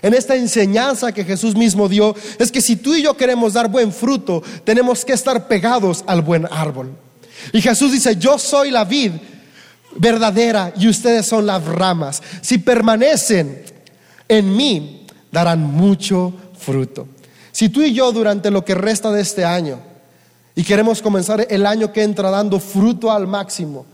en 0.00 0.14
esta 0.14 0.34
enseñanza 0.34 1.12
que 1.12 1.22
Jesús 1.22 1.54
mismo 1.54 1.86
dio 1.86 2.16
es 2.38 2.50
que 2.50 2.62
si 2.62 2.76
tú 2.76 2.94
y 2.94 3.02
yo 3.02 3.14
queremos 3.14 3.52
dar 3.52 3.68
buen 3.68 3.92
fruto, 3.92 4.42
tenemos 4.64 5.04
que 5.04 5.12
estar 5.12 5.48
pegados 5.48 6.02
al 6.06 6.22
buen 6.22 6.48
árbol. 6.50 6.92
Y 7.52 7.60
Jesús 7.60 7.92
dice, 7.92 8.16
yo 8.16 8.38
soy 8.38 8.70
la 8.70 8.84
vid 8.86 9.12
verdadera 9.96 10.72
y 10.78 10.88
ustedes 10.88 11.26
son 11.26 11.44
las 11.44 11.62
ramas. 11.62 12.22
Si 12.40 12.56
permanecen 12.56 13.64
en 14.28 14.56
mí, 14.56 15.06
darán 15.30 15.60
mucho 15.60 16.32
fruto. 16.58 17.06
Si 17.52 17.68
tú 17.68 17.82
y 17.82 17.92
yo 17.92 18.12
durante 18.12 18.50
lo 18.50 18.64
que 18.64 18.74
resta 18.74 19.10
de 19.10 19.20
este 19.20 19.44
año 19.44 19.89
y 20.60 20.62
queremos 20.62 21.00
comenzar 21.00 21.46
el 21.48 21.64
año 21.64 21.90
que 21.90 22.02
entra 22.02 22.28
dando 22.30 22.60
fruto 22.60 23.10
al 23.10 23.26
máximo, 23.26 23.86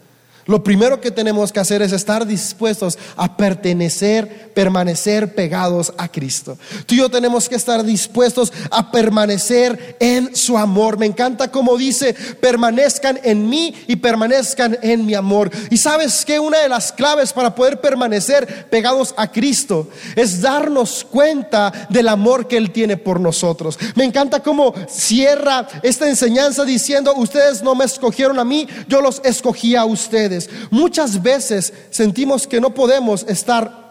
lo 0.46 0.62
primero 0.62 1.00
que 1.00 1.10
tenemos 1.10 1.52
que 1.52 1.58
hacer 1.58 1.82
es 1.82 1.92
estar 1.92 2.24
dispuestos 2.24 2.98
a 3.16 3.36
pertenecer, 3.36 4.52
permanecer 4.54 5.34
pegados 5.34 5.92
a 5.98 6.08
Cristo. 6.08 6.56
Tú 6.86 6.94
y 6.94 6.98
yo 6.98 7.10
tenemos 7.10 7.48
que 7.48 7.56
estar 7.56 7.84
dispuestos 7.84 8.52
a 8.70 8.92
permanecer 8.92 9.96
en 9.98 10.36
su 10.36 10.56
amor. 10.56 10.98
Me 10.98 11.06
encanta 11.06 11.50
como 11.50 11.76
dice, 11.76 12.14
permanezcan 12.40 13.18
en 13.24 13.48
mí 13.48 13.74
y 13.88 13.96
permanezcan 13.96 14.78
en 14.82 15.04
mi 15.04 15.14
amor. 15.14 15.50
Y 15.68 15.78
sabes 15.78 16.24
que 16.24 16.38
una 16.38 16.58
de 16.58 16.68
las 16.68 16.92
claves 16.92 17.32
para 17.32 17.54
poder 17.54 17.80
permanecer 17.80 18.68
pegados 18.70 19.14
a 19.16 19.30
Cristo 19.32 19.88
es 20.14 20.40
darnos 20.40 21.04
cuenta 21.04 21.72
del 21.90 22.08
amor 22.08 22.46
que 22.46 22.56
Él 22.56 22.70
tiene 22.70 22.96
por 22.96 23.18
nosotros. 23.18 23.78
Me 23.96 24.04
encanta 24.04 24.40
cómo 24.40 24.74
cierra 24.88 25.66
esta 25.82 26.08
enseñanza 26.08 26.64
diciendo, 26.64 27.14
ustedes 27.16 27.62
no 27.62 27.74
me 27.74 27.84
escogieron 27.84 28.38
a 28.38 28.44
mí, 28.44 28.68
yo 28.86 29.00
los 29.00 29.20
escogí 29.24 29.74
a 29.74 29.84
ustedes. 29.84 30.35
Muchas 30.70 31.22
veces 31.22 31.72
sentimos 31.90 32.46
que 32.46 32.60
no 32.60 32.74
podemos 32.74 33.24
estar 33.28 33.86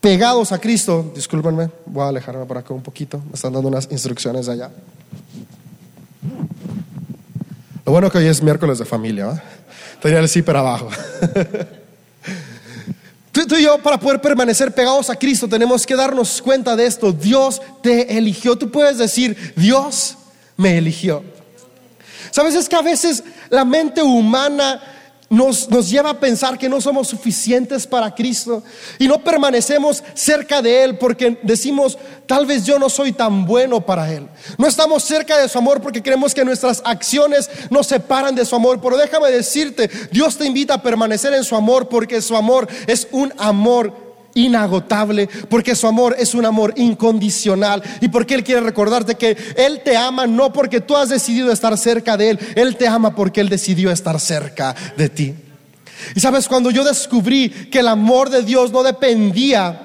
pegados 0.00 0.52
a 0.52 0.58
Cristo. 0.58 1.12
Discúlpenme, 1.14 1.70
voy 1.86 2.04
a 2.04 2.08
alejarme 2.08 2.44
por 2.44 2.58
acá 2.58 2.74
un 2.74 2.82
poquito. 2.82 3.22
Me 3.26 3.34
están 3.34 3.52
dando 3.52 3.68
unas 3.68 3.88
instrucciones 3.90 4.48
allá. 4.48 4.70
Lo 7.86 7.92
bueno 7.92 8.10
que 8.10 8.18
hoy 8.18 8.26
es 8.26 8.42
miércoles 8.42 8.78
de 8.78 8.84
familia. 8.84 9.42
Tenía 10.02 10.18
el 10.18 10.28
zipper 10.28 10.56
abajo. 10.56 10.88
Tú, 13.32 13.56
y 13.56 13.62
yo, 13.64 13.78
para 13.78 13.98
poder 13.98 14.20
permanecer 14.20 14.72
pegados 14.72 15.10
a 15.10 15.16
Cristo, 15.16 15.48
tenemos 15.48 15.84
que 15.84 15.96
darnos 15.96 16.40
cuenta 16.40 16.76
de 16.76 16.86
esto. 16.86 17.12
Dios 17.12 17.60
te 17.82 18.16
eligió. 18.16 18.56
Tú 18.56 18.70
puedes 18.70 18.96
decir, 18.96 19.54
Dios 19.56 20.16
me 20.56 20.78
eligió. 20.78 21.24
Sabes, 22.30 22.54
es 22.54 22.68
que 22.68 22.76
a 22.76 22.82
veces 22.82 23.24
la 23.50 23.64
mente 23.64 24.02
humana 24.02 24.80
nos, 25.34 25.68
lleva 25.90 26.10
a 26.10 26.20
pensar 26.20 26.56
que 26.56 26.68
no 26.68 26.80
somos 26.80 27.08
suficientes 27.08 27.86
para 27.86 28.14
Cristo 28.14 28.62
y 28.98 29.08
no 29.08 29.22
permanecemos 29.22 30.02
cerca 30.14 30.62
de 30.62 30.84
Él 30.84 30.98
porque 30.98 31.38
decimos, 31.42 31.98
tal 32.26 32.46
vez 32.46 32.64
yo 32.64 32.78
no 32.78 32.88
soy 32.88 33.12
tan 33.12 33.44
bueno 33.44 33.80
para 33.80 34.12
Él. 34.12 34.28
No 34.58 34.66
estamos 34.66 35.02
cerca 35.02 35.36
de 35.38 35.48
su 35.48 35.58
amor 35.58 35.80
porque 35.80 36.02
creemos 36.02 36.34
que 36.34 36.44
nuestras 36.44 36.82
acciones 36.84 37.50
nos 37.70 37.86
separan 37.86 38.34
de 38.34 38.44
su 38.44 38.54
amor. 38.54 38.80
Pero 38.80 38.96
déjame 38.96 39.30
decirte, 39.30 39.90
Dios 40.12 40.36
te 40.36 40.46
invita 40.46 40.74
a 40.74 40.82
permanecer 40.82 41.34
en 41.34 41.44
su 41.44 41.56
amor 41.56 41.88
porque 41.88 42.22
su 42.22 42.36
amor 42.36 42.68
es 42.86 43.08
un 43.10 43.32
amor 43.36 44.03
inagotable, 44.34 45.28
porque 45.48 45.74
su 45.74 45.86
amor 45.86 46.16
es 46.18 46.34
un 46.34 46.44
amor 46.44 46.74
incondicional 46.76 47.82
y 48.00 48.08
porque 48.08 48.34
Él 48.34 48.44
quiere 48.44 48.60
recordarte 48.60 49.14
que 49.14 49.36
Él 49.56 49.80
te 49.84 49.96
ama 49.96 50.26
no 50.26 50.52
porque 50.52 50.80
tú 50.80 50.96
has 50.96 51.08
decidido 51.08 51.52
estar 51.52 51.76
cerca 51.78 52.16
de 52.16 52.30
Él, 52.30 52.38
Él 52.56 52.76
te 52.76 52.86
ama 52.86 53.14
porque 53.14 53.40
Él 53.40 53.48
decidió 53.48 53.90
estar 53.90 54.18
cerca 54.20 54.74
de 54.96 55.08
ti. 55.08 55.34
Y 56.14 56.20
sabes, 56.20 56.48
cuando 56.48 56.70
yo 56.70 56.84
descubrí 56.84 57.48
que 57.48 57.78
el 57.78 57.88
amor 57.88 58.28
de 58.28 58.42
Dios 58.42 58.72
no 58.72 58.82
dependía 58.82 59.80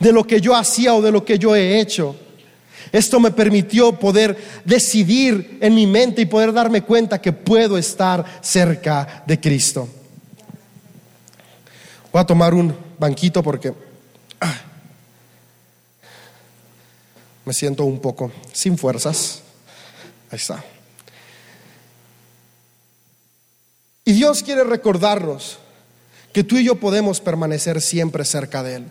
de 0.00 0.12
lo 0.12 0.24
que 0.24 0.40
yo 0.40 0.56
hacía 0.56 0.94
o 0.94 1.02
de 1.02 1.12
lo 1.12 1.24
que 1.24 1.38
yo 1.38 1.54
he 1.54 1.80
hecho, 1.80 2.16
esto 2.92 3.20
me 3.20 3.30
permitió 3.30 3.92
poder 3.92 4.36
decidir 4.64 5.58
en 5.60 5.74
mi 5.74 5.86
mente 5.86 6.22
y 6.22 6.26
poder 6.26 6.52
darme 6.52 6.82
cuenta 6.82 7.20
que 7.20 7.32
puedo 7.32 7.76
estar 7.76 8.24
cerca 8.40 9.24
de 9.26 9.38
Cristo. 9.38 9.88
Voy 12.10 12.22
a 12.22 12.24
tomar 12.24 12.54
un 12.54 12.87
banquito 12.98 13.42
porque 13.42 13.72
ah, 14.40 14.60
me 17.44 17.52
siento 17.52 17.84
un 17.84 18.00
poco 18.00 18.32
sin 18.52 18.76
fuerzas. 18.76 19.42
Ahí 20.30 20.36
está. 20.36 20.62
Y 24.04 24.12
Dios 24.12 24.42
quiere 24.42 24.64
recordarnos 24.64 25.58
que 26.32 26.44
tú 26.44 26.56
y 26.56 26.64
yo 26.64 26.76
podemos 26.76 27.20
permanecer 27.20 27.80
siempre 27.80 28.24
cerca 28.24 28.62
de 28.62 28.76
Él. 28.76 28.86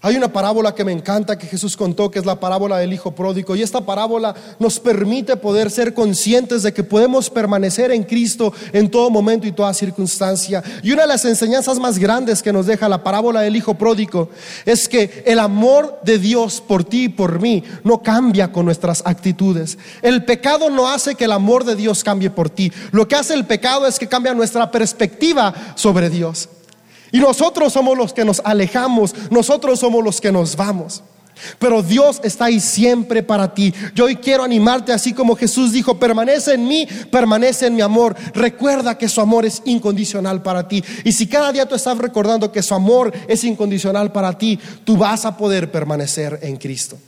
Hay 0.00 0.16
una 0.16 0.32
parábola 0.32 0.74
que 0.74 0.84
me 0.84 0.92
encanta 0.92 1.36
que 1.36 1.48
Jesús 1.48 1.76
contó, 1.76 2.08
que 2.08 2.20
es 2.20 2.26
la 2.26 2.38
parábola 2.38 2.78
del 2.78 2.92
Hijo 2.92 3.12
Pródigo. 3.16 3.56
Y 3.56 3.62
esta 3.62 3.80
parábola 3.80 4.32
nos 4.60 4.78
permite 4.78 5.36
poder 5.36 5.72
ser 5.72 5.92
conscientes 5.92 6.62
de 6.62 6.72
que 6.72 6.84
podemos 6.84 7.28
permanecer 7.28 7.90
en 7.90 8.04
Cristo 8.04 8.52
en 8.72 8.90
todo 8.90 9.10
momento 9.10 9.48
y 9.48 9.52
toda 9.52 9.74
circunstancia. 9.74 10.62
Y 10.84 10.92
una 10.92 11.02
de 11.02 11.08
las 11.08 11.24
enseñanzas 11.24 11.80
más 11.80 11.98
grandes 11.98 12.42
que 12.42 12.52
nos 12.52 12.66
deja 12.66 12.88
la 12.88 13.02
parábola 13.02 13.40
del 13.40 13.56
Hijo 13.56 13.74
Pródigo 13.74 14.28
es 14.64 14.88
que 14.88 15.24
el 15.26 15.40
amor 15.40 15.98
de 16.04 16.18
Dios 16.18 16.60
por 16.60 16.84
ti 16.84 17.04
y 17.04 17.08
por 17.08 17.40
mí 17.40 17.64
no 17.82 18.00
cambia 18.00 18.52
con 18.52 18.66
nuestras 18.66 19.02
actitudes. 19.04 19.78
El 20.02 20.24
pecado 20.24 20.70
no 20.70 20.88
hace 20.88 21.16
que 21.16 21.24
el 21.24 21.32
amor 21.32 21.64
de 21.64 21.74
Dios 21.74 22.04
cambie 22.04 22.30
por 22.30 22.50
ti. 22.50 22.72
Lo 22.92 23.08
que 23.08 23.16
hace 23.16 23.34
el 23.34 23.46
pecado 23.46 23.84
es 23.86 23.98
que 23.98 24.06
cambia 24.06 24.32
nuestra 24.32 24.70
perspectiva 24.70 25.52
sobre 25.74 26.08
Dios. 26.08 26.48
Y 27.12 27.18
nosotros 27.18 27.72
somos 27.72 27.96
los 27.96 28.12
que 28.12 28.24
nos 28.24 28.40
alejamos, 28.44 29.14
nosotros 29.30 29.80
somos 29.80 30.04
los 30.04 30.20
que 30.20 30.32
nos 30.32 30.56
vamos. 30.56 31.02
Pero 31.58 31.82
Dios 31.82 32.20
está 32.22 32.46
ahí 32.46 32.60
siempre 32.60 33.22
para 33.22 33.54
ti. 33.54 33.72
Yo 33.94 34.06
hoy 34.06 34.16
quiero 34.16 34.42
animarte 34.42 34.92
así 34.92 35.12
como 35.12 35.36
Jesús 35.36 35.72
dijo, 35.72 35.98
permanece 35.98 36.54
en 36.54 36.66
mí, 36.66 36.86
permanece 37.10 37.66
en 37.66 37.76
mi 37.76 37.80
amor. 37.80 38.16
Recuerda 38.34 38.98
que 38.98 39.08
su 39.08 39.20
amor 39.20 39.46
es 39.46 39.62
incondicional 39.64 40.42
para 40.42 40.66
ti. 40.68 40.82
Y 41.04 41.12
si 41.12 41.26
cada 41.26 41.52
día 41.52 41.66
tú 41.66 41.74
estás 41.74 41.98
recordando 41.98 42.52
que 42.52 42.62
su 42.62 42.74
amor 42.74 43.12
es 43.28 43.44
incondicional 43.44 44.12
para 44.12 44.36
ti, 44.36 44.58
tú 44.84 44.96
vas 44.96 45.24
a 45.24 45.36
poder 45.36 45.70
permanecer 45.70 46.38
en 46.42 46.56
Cristo. 46.56 46.98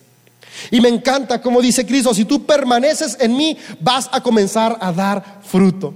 Y 0.71 0.80
me 0.80 0.88
encanta 0.88 1.40
como 1.40 1.61
dice 1.61 1.87
Cristo, 1.87 2.14
si 2.14 2.25
tú 2.25 2.45
permaneces 2.45 3.16
en 3.21 3.37
mí, 3.37 3.57
vas 3.80 4.09
a 4.12 4.23
comenzar 4.23 4.76
a 4.80 4.92
dar 4.92 5.40
fruto. 5.42 5.95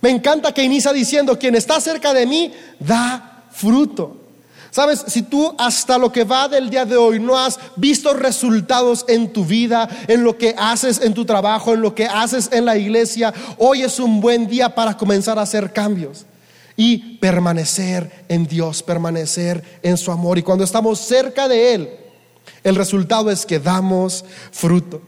Me 0.00 0.10
encanta 0.10 0.52
que 0.52 0.62
inicia 0.62 0.92
diciendo, 0.92 1.38
quien 1.38 1.54
está 1.54 1.80
cerca 1.80 2.14
de 2.14 2.26
mí, 2.26 2.52
da 2.78 3.44
fruto. 3.50 4.16
Sabes, 4.70 5.04
si 5.08 5.22
tú 5.22 5.54
hasta 5.58 5.96
lo 5.98 6.12
que 6.12 6.24
va 6.24 6.46
del 6.46 6.68
día 6.68 6.84
de 6.84 6.96
hoy 6.96 7.18
no 7.18 7.38
has 7.38 7.58
visto 7.76 8.12
resultados 8.12 9.04
en 9.08 9.32
tu 9.32 9.44
vida, 9.44 9.88
en 10.06 10.22
lo 10.22 10.36
que 10.36 10.54
haces 10.58 11.00
en 11.00 11.14
tu 11.14 11.24
trabajo, 11.24 11.72
en 11.72 11.80
lo 11.80 11.94
que 11.94 12.06
haces 12.06 12.50
en 12.52 12.64
la 12.66 12.76
iglesia, 12.76 13.32
hoy 13.56 13.82
es 13.82 13.98
un 13.98 14.20
buen 14.20 14.46
día 14.46 14.74
para 14.74 14.96
comenzar 14.96 15.38
a 15.38 15.42
hacer 15.42 15.72
cambios 15.72 16.26
y 16.76 17.16
permanecer 17.16 18.24
en 18.28 18.46
Dios, 18.46 18.82
permanecer 18.82 19.80
en 19.82 19.96
su 19.96 20.12
amor. 20.12 20.38
Y 20.38 20.42
cuando 20.42 20.64
estamos 20.64 21.00
cerca 21.00 21.48
de 21.48 21.74
Él, 21.74 21.90
el 22.62 22.76
resultado 22.76 23.30
es 23.30 23.46
que 23.46 23.58
damos 23.58 24.24
fruto. 24.52 25.02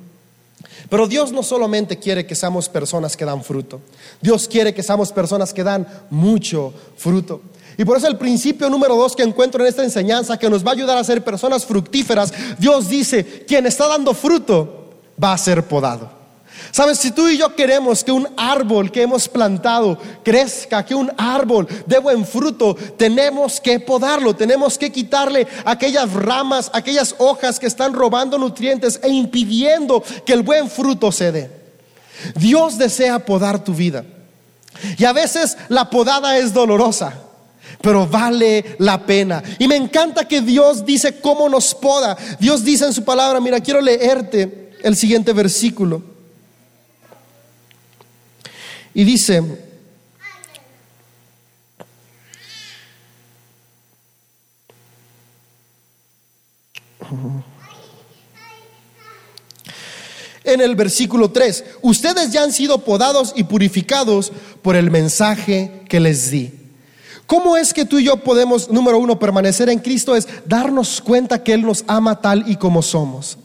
Pero 0.88 1.06
Dios 1.06 1.32
no 1.32 1.42
solamente 1.42 1.98
quiere 1.98 2.26
que 2.26 2.34
seamos 2.34 2.68
personas 2.68 3.16
que 3.16 3.24
dan 3.24 3.42
fruto, 3.42 3.80
Dios 4.20 4.48
quiere 4.48 4.74
que 4.74 4.82
seamos 4.82 5.12
personas 5.12 5.52
que 5.52 5.64
dan 5.64 5.86
mucho 6.10 6.72
fruto. 6.96 7.42
Y 7.76 7.84
por 7.84 7.96
eso 7.96 8.08
el 8.08 8.18
principio 8.18 8.68
número 8.68 8.94
dos 8.94 9.16
que 9.16 9.22
encuentro 9.22 9.62
en 9.62 9.68
esta 9.68 9.84
enseñanza, 9.84 10.38
que 10.38 10.50
nos 10.50 10.64
va 10.64 10.70
a 10.70 10.74
ayudar 10.74 10.98
a 10.98 11.04
ser 11.04 11.24
personas 11.24 11.64
fructíferas, 11.64 12.32
Dios 12.58 12.88
dice, 12.88 13.44
quien 13.46 13.66
está 13.66 13.86
dando 13.88 14.12
fruto 14.12 14.90
va 15.22 15.32
a 15.32 15.38
ser 15.38 15.62
podado. 15.64 16.19
Sabes, 16.70 16.98
si 16.98 17.10
tú 17.10 17.28
y 17.28 17.36
yo 17.36 17.54
queremos 17.56 18.04
que 18.04 18.12
un 18.12 18.28
árbol 18.36 18.92
que 18.92 19.02
hemos 19.02 19.28
plantado 19.28 19.98
crezca, 20.22 20.84
que 20.84 20.94
un 20.94 21.10
árbol 21.16 21.66
dé 21.86 21.98
buen 21.98 22.24
fruto, 22.24 22.76
tenemos 22.96 23.60
que 23.60 23.80
podarlo, 23.80 24.36
tenemos 24.36 24.78
que 24.78 24.92
quitarle 24.92 25.46
aquellas 25.64 26.12
ramas, 26.12 26.70
aquellas 26.72 27.14
hojas 27.18 27.58
que 27.58 27.66
están 27.66 27.92
robando 27.92 28.38
nutrientes 28.38 29.00
e 29.02 29.08
impidiendo 29.08 30.02
que 30.24 30.32
el 30.32 30.42
buen 30.42 30.70
fruto 30.70 31.10
se 31.10 31.32
dé. 31.32 31.50
Dios 32.36 32.78
desea 32.78 33.18
podar 33.18 33.64
tu 33.64 33.74
vida. 33.74 34.04
Y 34.96 35.04
a 35.04 35.12
veces 35.12 35.56
la 35.68 35.90
podada 35.90 36.38
es 36.38 36.52
dolorosa. 36.52 37.14
pero 37.82 38.06
vale 38.06 38.76
la 38.78 39.06
pena. 39.06 39.42
Y 39.58 39.66
me 39.66 39.76
encanta 39.76 40.28
que 40.28 40.42
Dios 40.42 40.84
dice 40.84 41.20
cómo 41.20 41.48
nos 41.48 41.74
poda. 41.74 42.16
Dios 42.38 42.62
dice 42.62 42.84
en 42.84 42.92
su 42.92 43.04
palabra, 43.04 43.40
mira, 43.40 43.60
quiero 43.60 43.80
leerte 43.80 44.72
el 44.82 44.96
siguiente 44.96 45.32
versículo. 45.32 46.02
Y 48.92 49.04
dice, 49.04 49.42
en 60.44 60.60
el 60.60 60.74
versículo 60.74 61.30
3, 61.30 61.64
ustedes 61.82 62.32
ya 62.32 62.42
han 62.42 62.52
sido 62.52 62.84
podados 62.84 63.32
y 63.36 63.44
purificados 63.44 64.32
por 64.62 64.76
el 64.76 64.90
mensaje 64.90 65.82
que 65.88 66.00
les 66.00 66.30
di. 66.30 66.52
¿Cómo 67.26 67.56
es 67.56 67.72
que 67.72 67.84
tú 67.84 68.00
y 68.00 68.04
yo 68.04 68.16
podemos, 68.16 68.70
número 68.70 68.98
uno, 68.98 69.18
permanecer 69.18 69.68
en 69.68 69.78
Cristo? 69.78 70.16
Es 70.16 70.26
darnos 70.46 71.00
cuenta 71.00 71.44
que 71.44 71.52
Él 71.52 71.62
nos 71.62 71.84
ama 71.86 72.20
tal 72.20 72.44
y 72.48 72.56
como 72.56 72.82
somos. 72.82 73.38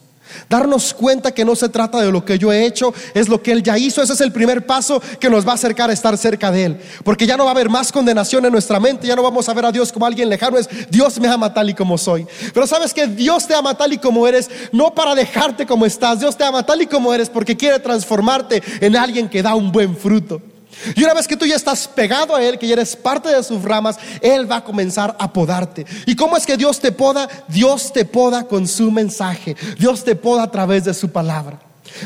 Darnos 0.49 0.93
cuenta 0.93 1.31
que 1.31 1.45
no 1.45 1.55
se 1.55 1.69
trata 1.69 2.01
de 2.01 2.11
lo 2.11 2.25
que 2.25 2.37
yo 2.37 2.51
he 2.51 2.65
hecho, 2.65 2.93
es 3.13 3.27
lo 3.27 3.41
que 3.41 3.51
Él 3.51 3.63
ya 3.63 3.77
hizo. 3.77 4.01
Ese 4.01 4.13
es 4.13 4.21
el 4.21 4.31
primer 4.31 4.65
paso 4.65 5.01
que 5.19 5.29
nos 5.29 5.47
va 5.47 5.51
a 5.51 5.55
acercar 5.55 5.89
a 5.89 5.93
estar 5.93 6.17
cerca 6.17 6.51
de 6.51 6.65
Él. 6.65 6.77
Porque 7.03 7.27
ya 7.27 7.37
no 7.37 7.45
va 7.45 7.51
a 7.51 7.53
haber 7.53 7.69
más 7.69 7.91
condenación 7.91 8.45
en 8.45 8.51
nuestra 8.51 8.79
mente, 8.79 9.07
ya 9.07 9.15
no 9.15 9.23
vamos 9.23 9.47
a 9.49 9.53
ver 9.53 9.65
a 9.65 9.71
Dios 9.71 9.91
como 9.91 10.05
alguien 10.05 10.29
lejano, 10.29 10.57
es 10.57 10.69
Dios 10.89 11.19
me 11.19 11.27
ama 11.27 11.53
tal 11.53 11.69
y 11.69 11.73
como 11.73 11.97
soy. 11.97 12.25
Pero 12.53 12.67
sabes 12.67 12.93
que 12.93 13.07
Dios 13.07 13.47
te 13.47 13.55
ama 13.55 13.75
tal 13.75 13.93
y 13.93 13.97
como 13.97 14.27
eres, 14.27 14.49
no 14.71 14.93
para 14.93 15.15
dejarte 15.15 15.65
como 15.65 15.85
estás, 15.85 16.19
Dios 16.19 16.37
te 16.37 16.43
ama 16.43 16.65
tal 16.65 16.81
y 16.81 16.87
como 16.87 17.13
eres 17.13 17.29
porque 17.29 17.57
quiere 17.57 17.79
transformarte 17.79 18.61
en 18.81 18.95
alguien 18.95 19.29
que 19.29 19.43
da 19.43 19.55
un 19.55 19.71
buen 19.71 19.95
fruto. 19.95 20.41
Y 20.95 21.03
una 21.03 21.13
vez 21.13 21.27
que 21.27 21.37
tú 21.37 21.45
ya 21.45 21.55
estás 21.55 21.87
pegado 21.87 22.35
a 22.35 22.43
Él, 22.43 22.59
que 22.59 22.67
ya 22.67 22.73
eres 22.73 22.95
parte 22.95 23.29
de 23.29 23.43
sus 23.43 23.63
ramas, 23.63 23.97
Él 24.21 24.49
va 24.49 24.57
a 24.57 24.63
comenzar 24.63 25.15
a 25.19 25.31
podarte. 25.31 25.85
¿Y 26.05 26.15
cómo 26.15 26.37
es 26.37 26.45
que 26.45 26.57
Dios 26.57 26.79
te 26.79 26.91
poda? 26.91 27.27
Dios 27.47 27.91
te 27.91 28.05
poda 28.05 28.47
con 28.47 28.67
su 28.67 28.91
mensaje. 28.91 29.55
Dios 29.79 30.03
te 30.03 30.15
poda 30.15 30.43
a 30.43 30.51
través 30.51 30.85
de 30.85 30.93
su 30.93 31.11
palabra. 31.11 31.59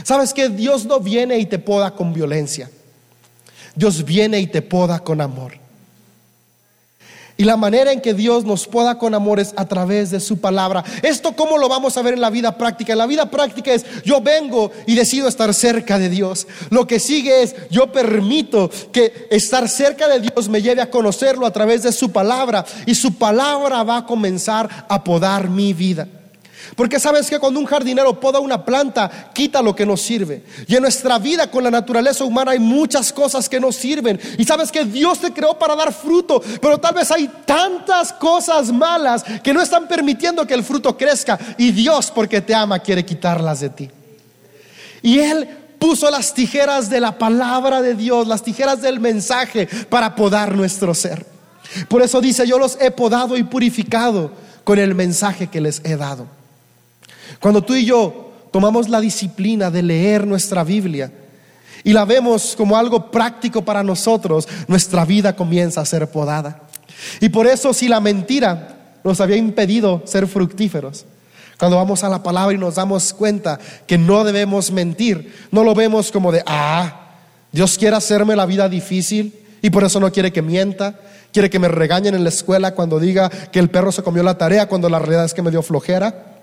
¿Sabes 0.04 0.34
que 0.34 0.50
Dios 0.50 0.86
no 0.86 1.00
viene 1.00 1.38
y 1.40 1.46
te 1.46 1.60
poda 1.60 1.92
con 1.92 2.14
violencia? 2.14 2.70
Dios 3.76 4.04
viene 4.04 4.40
y 4.40 4.48
te 4.48 4.62
poda 4.62 5.00
con 5.00 5.22
amor. 5.22 5.59
Y 7.40 7.46
la 7.46 7.56
manera 7.56 7.94
en 7.94 8.02
que 8.02 8.14
Dios 8.14 8.44
nos 8.44 8.68
poda 8.68 8.98
con 8.98 9.14
amor 9.14 9.40
es 9.40 9.54
a 9.56 9.66
través 9.66 10.12
de 10.12 10.20
su 10.20 10.42
palabra. 10.42 10.84
¿Esto 11.02 11.38
cómo 11.38 11.58
lo 11.58 11.70
vamos 11.70 11.96
a 11.96 12.02
ver 12.02 12.16
en 12.16 12.20
la 12.20 12.30
vida 12.30 12.58
práctica? 12.58 12.92
En 12.92 12.98
la 12.98 13.06
vida 13.06 13.32
práctica 13.32 13.72
es 13.72 13.86
yo 14.04 14.20
vengo 14.20 14.72
y 14.86 14.94
decido 14.94 15.26
estar 15.30 15.54
cerca 15.54 15.98
de 15.98 16.10
Dios. 16.10 16.48
Lo 16.70 16.86
que 16.86 17.00
sigue 17.00 17.44
es 17.44 17.56
yo 17.70 17.94
permito 17.94 18.70
que 18.92 19.30
estar 19.32 19.70
cerca 19.70 20.10
de 20.10 20.20
Dios 20.20 20.50
me 20.50 20.62
lleve 20.62 20.82
a 20.82 20.90
conocerlo 20.90 21.46
a 21.46 21.54
través 21.54 21.82
de 21.84 21.94
su 21.94 22.12
palabra. 22.12 22.66
Y 22.86 22.94
su 22.94 23.14
palabra 23.14 23.84
va 23.84 24.00
a 24.00 24.06
comenzar 24.06 24.86
a 24.90 25.02
podar 25.02 25.50
mi 25.50 25.72
vida. 25.72 26.10
Porque 26.76 27.00
sabes 27.00 27.30
que 27.30 27.40
cuando 27.40 27.60
un 27.60 27.66
jardinero 27.66 28.20
poda 28.20 28.40
una 28.40 28.64
planta, 28.64 29.32
quita 29.34 29.62
lo 29.62 29.76
que 29.76 29.86
no 29.86 29.98
sirve. 29.98 30.44
Y 30.68 30.76
en 30.76 30.82
nuestra 30.82 31.20
vida 31.20 31.50
con 31.50 31.64
la 31.64 31.72
naturaleza 31.72 32.24
humana 32.24 32.52
hay 32.52 32.60
muchas 32.60 33.12
cosas 33.12 33.50
que 33.50 33.60
no 33.60 33.72
sirven. 33.72 34.20
Y 34.38 34.46
sabes 34.46 34.72
que 34.72 34.86
Dios 34.86 35.20
te 35.20 35.34
creó 35.34 35.58
para 35.58 35.76
dar 35.76 35.94
fruto, 35.94 36.42
pero 36.62 36.78
tal 36.78 36.96
vez 36.96 37.12
hay 37.12 37.30
tantas 37.46 38.14
cosas 38.14 38.72
malas 38.72 39.24
que 39.44 39.54
no 39.54 39.62
están 39.62 39.88
permitiendo 39.88 40.46
que 40.46 40.54
el 40.54 40.64
fruto 40.64 40.98
crezca. 40.98 41.40
Y 41.58 41.72
Dios, 41.72 42.12
porque 42.12 42.42
te 42.42 42.54
ama, 42.56 42.80
quiere 42.80 43.06
quitarlas 43.06 43.60
de 43.60 43.70
ti. 43.70 43.90
Y 45.02 45.20
Él 45.20 45.48
puso 45.80 46.12
las 46.12 46.34
tijeras 46.34 46.90
de 46.90 47.00
la 47.00 47.18
palabra 47.18 47.82
de 47.82 47.96
Dios, 47.96 48.28
las 48.28 48.44
tijeras 48.44 48.82
del 48.82 49.00
mensaje 49.00 49.68
para 49.90 50.16
podar 50.16 50.56
nuestro 50.56 50.94
ser. 50.94 51.26
Por 51.88 52.02
eso 52.02 52.20
dice, 52.20 52.46
yo 52.48 52.60
los 52.60 52.78
he 52.82 52.92
podado 52.92 53.38
y 53.38 53.44
purificado 53.44 54.32
con 54.64 54.78
el 54.80 54.96
mensaje 54.96 55.48
que 55.48 55.62
les 55.62 55.82
he 55.86 55.96
dado. 55.96 56.28
Cuando 57.40 57.64
tú 57.64 57.76
y 57.76 57.86
yo 57.86 58.32
tomamos 58.52 58.90
la 58.90 59.00
disciplina 59.00 59.72
de 59.72 59.84
leer 59.84 60.28
nuestra 60.28 60.64
Biblia 60.64 61.12
y 61.84 61.94
la 61.94 62.06
vemos 62.06 62.56
como 62.58 62.78
algo 62.78 63.12
práctico 63.12 63.64
para 63.64 63.84
nosotros, 63.84 64.48
nuestra 64.68 65.06
vida 65.06 65.36
comienza 65.36 65.82
a 65.82 65.86
ser 65.86 66.10
podada. 66.10 66.64
Y 67.22 67.30
por 67.30 67.48
eso 67.48 67.74
si 67.74 67.88
la 67.88 68.00
mentira 68.00 68.76
nos 69.04 69.22
había 69.22 69.38
impedido 69.38 70.04
ser 70.06 70.28
fructíferos, 70.28 71.06
cuando 71.58 71.78
vamos 71.78 72.04
a 72.04 72.10
la 72.10 72.24
palabra 72.24 72.56
y 72.56 72.58
nos 72.58 72.76
damos 72.76 73.14
cuenta 73.14 73.60
que 73.86 73.98
no 73.98 74.24
debemos 74.24 74.72
mentir, 74.72 75.34
no 75.52 75.64
lo 75.64 75.76
vemos 75.76 76.12
como 76.12 76.32
de, 76.32 76.42
ah, 76.46 77.10
Dios 77.52 77.78
quiere 77.78 77.98
hacerme 77.98 78.36
la 78.36 78.46
vida 78.46 78.70
difícil 78.70 79.38
y 79.62 79.70
por 79.70 79.84
eso 79.84 80.00
no 80.00 80.12
quiere 80.12 80.32
que 80.32 80.42
mienta, 80.42 81.00
quiere 81.34 81.50
que 81.50 81.60
me 81.60 81.68
regañen 81.68 82.16
en 82.16 82.24
la 82.24 82.30
escuela 82.30 82.76
cuando 82.76 83.00
diga 83.00 83.30
que 83.30 83.60
el 83.60 83.70
perro 83.70 83.92
se 83.92 84.04
comió 84.04 84.24
la 84.24 84.38
tarea 84.38 84.68
cuando 84.68 84.88
la 84.90 85.00
realidad 85.00 85.26
es 85.26 85.34
que 85.34 85.42
me 85.42 85.52
dio 85.52 85.62
flojera. 85.62 86.39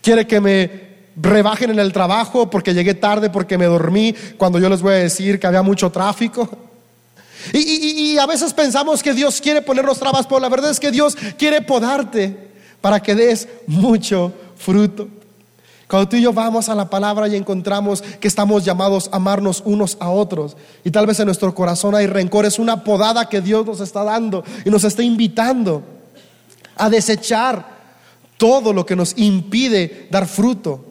Quiere 0.00 0.26
que 0.26 0.40
me 0.40 0.92
rebajen 1.16 1.70
en 1.70 1.78
el 1.78 1.92
trabajo 1.92 2.48
porque 2.48 2.74
llegué 2.74 2.94
tarde, 2.94 3.30
porque 3.30 3.58
me 3.58 3.66
dormí, 3.66 4.14
cuando 4.36 4.58
yo 4.58 4.68
les 4.68 4.82
voy 4.82 4.94
a 4.94 4.98
decir 4.98 5.38
que 5.38 5.46
había 5.46 5.62
mucho 5.62 5.90
tráfico. 5.90 6.48
Y, 7.52 8.16
a 8.18 8.26
veces 8.26 8.52
pensamos 8.52 9.02
que 9.02 9.12
Dios 9.12 9.40
quiere 9.40 9.62
ponernos 9.62 9.98
trabas, 9.98 10.26
pero 10.26 10.40
la 10.40 10.48
verdad 10.48 10.70
es 10.70 10.78
que 10.78 10.92
Dios 10.92 11.16
quiere 11.36 11.60
podarte 11.60 12.52
para 12.80 13.00
que 13.00 13.14
des 13.14 13.48
mucho 13.66 14.32
fruto. 14.56 15.08
Cuando 15.88 16.08
tú 16.08 16.16
y 16.16 16.22
yo 16.22 16.32
vamos 16.32 16.68
a 16.68 16.74
la 16.74 16.88
palabra 16.88 17.28
y 17.28 17.36
encontramos 17.36 18.00
que 18.00 18.28
estamos 18.28 18.64
llamados 18.64 19.10
a 19.12 19.16
amarnos 19.16 19.62
unos 19.66 19.98
a 20.00 20.08
otros 20.08 20.56
y 20.84 20.90
tal 20.90 21.06
vez 21.06 21.20
en 21.20 21.26
nuestro 21.26 21.54
corazón 21.54 21.94
hay 21.94 22.06
rencor, 22.06 22.46
es 22.46 22.58
una 22.58 22.82
podada 22.82 23.28
que 23.28 23.42
Dios 23.42 23.66
nos 23.66 23.80
está 23.80 24.02
dando 24.02 24.42
y 24.64 24.70
nos 24.70 24.84
está 24.84 25.02
invitando 25.02 25.82
a 26.76 26.88
desechar 26.88 27.71
todo 28.36 28.72
lo 28.72 28.86
que 28.86 28.96
nos 28.96 29.16
impide 29.16 30.08
dar 30.10 30.26
fruto 30.26 30.84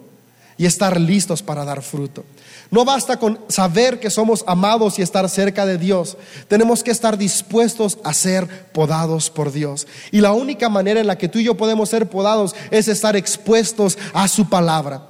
y 0.58 0.66
estar 0.66 1.00
listos 1.00 1.42
para 1.42 1.66
dar 1.66 1.82
fruto. 1.82 2.24
No 2.70 2.86
basta 2.86 3.18
con 3.18 3.40
saber 3.50 4.00
que 4.00 4.10
somos 4.10 4.46
amados 4.48 4.98
y 4.98 5.02
estar 5.02 5.28
cerca 5.28 5.66
de 5.66 5.78
Dios. 5.78 6.18
Tenemos 6.48 6.84
que 6.84 6.92
estar 6.92 7.18
dispuestos 7.18 7.98
a 8.04 8.14
ser 8.14 8.48
podados 8.72 9.30
por 9.30 9.52
Dios. 9.52 9.88
Y 10.12 10.22
la 10.22 10.32
única 10.32 10.70
manera 10.70 11.02
en 11.02 11.08
la 11.08 11.18
que 11.18 11.28
tú 11.28 11.40
y 11.40 11.44
yo 11.44 11.58
podemos 11.58 11.90
ser 11.90 12.10
podados 12.10 12.56
es 12.70 12.88
estar 12.88 13.18
expuestos 13.18 13.98
a 14.14 14.28
su 14.30 14.48
palabra. 14.48 15.08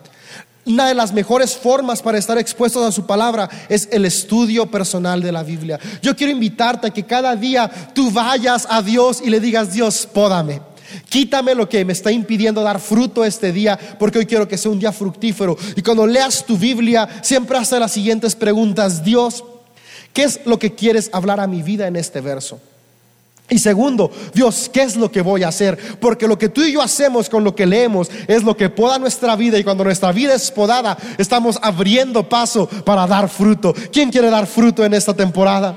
Una 0.66 0.88
de 0.88 0.96
las 0.96 1.12
mejores 1.12 1.56
formas 1.56 2.02
para 2.02 2.18
estar 2.18 2.38
expuestos 2.38 2.84
a 2.84 2.92
su 2.92 3.06
palabra 3.06 3.50
es 3.68 3.90
el 3.92 4.06
estudio 4.06 4.72
personal 4.72 5.22
de 5.22 5.32
la 5.32 5.44
Biblia. 5.44 5.80
Yo 6.02 6.16
quiero 6.16 6.32
invitarte 6.32 6.88
a 6.88 6.92
que 6.92 7.04
cada 7.04 7.36
día 7.36 7.70
tú 7.94 8.10
vayas 8.10 8.68
a 8.70 8.82
Dios 8.82 9.22
y 9.24 9.30
le 9.30 9.40
digas, 9.40 9.74
Dios, 9.74 10.08
pódame. 10.12 10.71
Quítame 11.10 11.56
lo 11.56 11.68
que 11.68 11.86
me 11.86 11.94
está 11.94 12.12
impidiendo 12.12 12.62
dar 12.62 12.80
fruto 12.80 13.24
este 13.24 13.52
día, 13.52 13.78
porque 14.00 14.20
hoy 14.20 14.26
quiero 14.26 14.48
que 14.48 14.58
sea 14.58 14.72
un 14.72 14.80
día 14.80 14.92
fructífero. 14.92 15.58
Y 15.76 15.82
cuando 15.82 16.08
leas 16.08 16.46
tu 16.46 16.58
Biblia, 16.58 17.08
siempre 17.22 17.58
hace 17.58 17.80
las 17.80 17.92
siguientes 17.92 18.36
preguntas. 18.36 19.04
Dios, 19.04 19.44
¿qué 20.14 20.24
es 20.24 20.40
lo 20.46 20.60
que 20.60 20.74
quieres 20.76 21.10
hablar 21.14 21.40
a 21.40 21.48
mi 21.48 21.62
vida 21.62 21.88
en 21.88 21.96
este 21.96 22.22
verso? 22.22 22.60
Y 23.52 23.60
segundo, 23.60 24.10
Dios, 24.34 24.70
¿qué 24.72 24.82
es 24.82 24.96
lo 24.96 25.12
que 25.12 25.20
voy 25.20 25.44
a 25.44 25.50
hacer? 25.50 25.78
Porque 26.00 26.26
lo 26.26 26.38
que 26.38 26.48
tú 26.48 26.64
y 26.64 26.72
yo 26.72 26.82
hacemos 26.82 27.30
con 27.30 27.44
lo 27.44 27.54
que 27.54 27.66
leemos 27.66 28.10
es 28.26 28.44
lo 28.44 28.56
que 28.56 28.70
poda 28.70 28.98
nuestra 28.98 29.36
vida 29.36 29.60
y 29.60 29.64
cuando 29.66 29.84
nuestra 29.84 30.14
vida 30.14 30.34
es 30.34 30.50
podada, 30.50 30.98
estamos 31.18 31.60
abriendo 31.62 32.30
paso 32.30 32.66
para 32.86 33.06
dar 33.06 33.28
fruto. 33.28 33.76
¿Quién 33.92 34.10
quiere 34.10 34.30
dar 34.30 34.48
fruto 34.48 34.86
en 34.86 34.94
esta 34.94 35.14
temporada? 35.14 35.76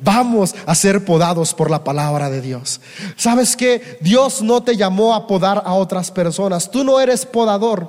Vamos 0.00 0.54
a 0.66 0.74
ser 0.74 1.04
podados 1.04 1.54
por 1.54 1.70
la 1.70 1.84
palabra 1.84 2.30
de 2.30 2.40
Dios. 2.40 2.80
¿Sabes 3.16 3.56
que 3.56 3.98
Dios 4.00 4.42
no 4.42 4.62
te 4.62 4.76
llamó 4.76 5.14
a 5.14 5.26
podar 5.26 5.62
a 5.64 5.74
otras 5.74 6.10
personas. 6.10 6.70
Tú 6.70 6.84
no 6.84 7.00
eres 7.00 7.24
podador. 7.26 7.88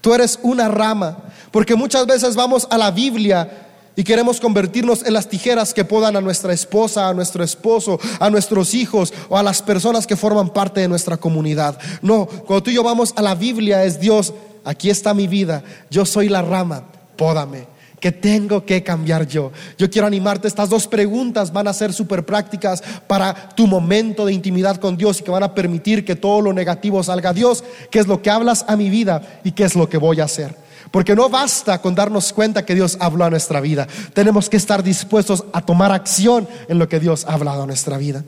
Tú 0.00 0.14
eres 0.14 0.38
una 0.42 0.68
rama. 0.68 1.18
Porque 1.50 1.74
muchas 1.74 2.06
veces 2.06 2.34
vamos 2.34 2.66
a 2.70 2.78
la 2.78 2.90
Biblia 2.90 3.66
y 3.96 4.04
queremos 4.04 4.38
convertirnos 4.38 5.04
en 5.04 5.12
las 5.12 5.28
tijeras 5.28 5.74
que 5.74 5.84
podan 5.84 6.14
a 6.16 6.20
nuestra 6.20 6.52
esposa, 6.52 7.08
a 7.08 7.14
nuestro 7.14 7.42
esposo, 7.42 7.98
a 8.20 8.30
nuestros 8.30 8.74
hijos 8.74 9.12
o 9.28 9.36
a 9.36 9.42
las 9.42 9.62
personas 9.62 10.06
que 10.06 10.16
forman 10.16 10.50
parte 10.50 10.80
de 10.80 10.88
nuestra 10.88 11.16
comunidad. 11.16 11.78
No, 12.00 12.26
cuando 12.26 12.62
tú 12.62 12.70
y 12.70 12.74
yo 12.74 12.84
vamos 12.84 13.12
a 13.16 13.22
la 13.22 13.34
Biblia 13.34 13.84
es 13.84 13.98
Dios, 13.98 14.34
aquí 14.64 14.88
está 14.88 15.14
mi 15.14 15.26
vida, 15.26 15.64
yo 15.90 16.06
soy 16.06 16.28
la 16.28 16.42
rama, 16.42 16.84
pódame 17.16 17.77
que 18.00 18.12
tengo 18.12 18.64
que 18.64 18.82
cambiar 18.82 19.26
yo. 19.26 19.52
Yo 19.76 19.90
quiero 19.90 20.06
animarte, 20.06 20.48
estas 20.48 20.68
dos 20.68 20.86
preguntas 20.86 21.52
van 21.52 21.68
a 21.68 21.72
ser 21.72 21.92
súper 21.92 22.24
prácticas 22.24 22.82
para 23.06 23.48
tu 23.50 23.66
momento 23.66 24.26
de 24.26 24.32
intimidad 24.32 24.76
con 24.76 24.96
Dios 24.96 25.20
y 25.20 25.24
que 25.24 25.30
van 25.30 25.42
a 25.42 25.54
permitir 25.54 26.04
que 26.04 26.16
todo 26.16 26.40
lo 26.40 26.52
negativo 26.52 27.02
salga. 27.02 27.32
Dios, 27.32 27.64
¿qué 27.90 27.98
es 27.98 28.06
lo 28.06 28.22
que 28.22 28.30
hablas 28.30 28.64
a 28.68 28.76
mi 28.76 28.90
vida 28.90 29.40
y 29.44 29.52
qué 29.52 29.64
es 29.64 29.74
lo 29.74 29.88
que 29.88 29.98
voy 29.98 30.20
a 30.20 30.24
hacer? 30.24 30.54
Porque 30.90 31.14
no 31.14 31.28
basta 31.28 31.80
con 31.80 31.94
darnos 31.94 32.32
cuenta 32.32 32.64
que 32.64 32.74
Dios 32.74 32.96
habló 33.00 33.24
a 33.24 33.30
nuestra 33.30 33.60
vida. 33.60 33.86
Tenemos 34.14 34.48
que 34.48 34.56
estar 34.56 34.82
dispuestos 34.82 35.44
a 35.52 35.60
tomar 35.60 35.92
acción 35.92 36.48
en 36.68 36.78
lo 36.78 36.88
que 36.88 37.00
Dios 37.00 37.26
ha 37.26 37.34
hablado 37.34 37.62
a 37.62 37.66
nuestra 37.66 37.98
vida. 37.98 38.24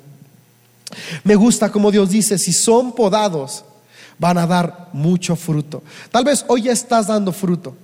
Me 1.25 1.37
gusta 1.37 1.71
como 1.71 1.91
Dios 1.91 2.11
dice, 2.11 2.37
si 2.37 2.53
son 2.53 2.93
podados, 2.93 3.65
van 4.19 4.37
a 4.39 4.47
dar 4.47 4.89
mucho 4.93 5.37
fruto. 5.37 5.83
Tal 6.11 6.25
vez 6.25 6.45
hoy 6.49 6.63
ya 6.63 6.73
estás 6.73 7.07
dando 7.07 7.33
fruto. 7.33 7.75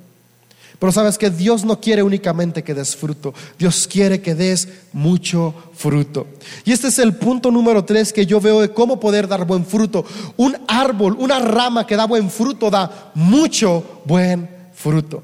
Pero 0.79 0.93
sabes 0.93 1.17
que 1.17 1.31
Dios 1.31 1.65
no 1.65 1.81
quiere 1.81 2.03
únicamente 2.03 2.63
que 2.63 2.75
des 2.75 2.95
fruto, 2.95 3.33
Dios 3.59 3.89
quiere 3.89 4.21
que 4.21 4.35
des 4.35 4.69
mucho 4.93 5.55
fruto. 5.75 6.27
Y 6.65 6.73
este 6.73 6.89
es 6.89 6.99
el 6.99 7.15
punto 7.15 7.51
número 7.51 7.85
tres 7.85 8.13
que 8.13 8.27
yo 8.27 8.41
veo 8.41 8.61
de 8.61 8.71
cómo 8.71 9.01
poder 9.01 9.27
dar 9.27 9.47
buen 9.47 9.65
fruto. 9.65 10.05
Un 10.37 10.57
árbol, 10.69 11.17
una 11.19 11.39
rama 11.39 11.87
que 11.87 11.97
da 11.97 12.07
buen 12.07 12.31
fruto, 12.31 12.71
da 12.71 13.13
mucho 13.15 14.03
buen 14.05 14.49
fruto. 14.75 15.23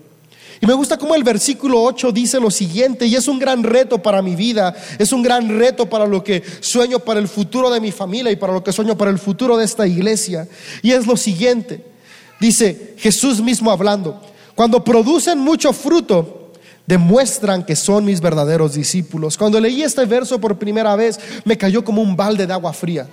Y 0.63 0.67
me 0.67 0.75
gusta 0.75 0.97
cómo 0.97 1.17
el 1.17 1.25
versículo 1.25 1.83
8 1.83 2.13
dice 2.13 2.39
lo 2.39 2.49
siguiente, 2.49 3.07
y 3.07 3.17
es 3.17 3.27
un 3.27 3.41
gran 3.41 3.65
reto 3.65 4.01
para 4.01 4.23
mi 4.23 4.37
vida, 4.37 4.75
es 4.97 5.13
un 5.13 5.21
gran 5.21 5.59
reto 5.59 5.91
para 5.91 6.07
lo 6.07 6.23
que 6.23 6.41
sueño 6.61 7.01
para 7.01 7.19
el 7.19 7.27
futuro 7.27 7.69
de 7.69 7.81
mi 7.81 7.91
familia 7.91 8.31
y 8.31 8.37
para 8.37 8.53
lo 8.53 8.63
que 8.63 8.73
sueño 8.73 8.97
para 8.97 9.11
el 9.11 9.19
futuro 9.19 9.57
de 9.57 9.65
esta 9.65 9.89
iglesia. 9.89 10.47
Y 10.81 10.93
es 10.93 11.05
lo 11.09 11.17
siguiente, 11.17 11.85
dice 12.39 12.95
Jesús 12.97 13.43
mismo 13.43 13.73
hablando, 13.73 14.23
cuando 14.55 14.83
producen 14.85 15.39
mucho 15.39 15.73
fruto, 15.73 16.53
demuestran 16.87 17.65
que 17.65 17.77
son 17.77 18.05
mis 18.05 18.21
verdaderos 18.21 18.75
discípulos. 18.75 19.37
Cuando 19.39 19.61
leí 19.61 19.83
este 19.83 20.05
verso 20.05 20.41
por 20.41 20.59
primera 20.59 20.95
vez, 20.97 21.19
me 21.45 21.57
cayó 21.57 21.85
como 21.85 22.03
un 22.03 22.17
balde 22.17 22.47
de 22.47 22.53
agua 22.53 22.73
fría, 22.73 23.09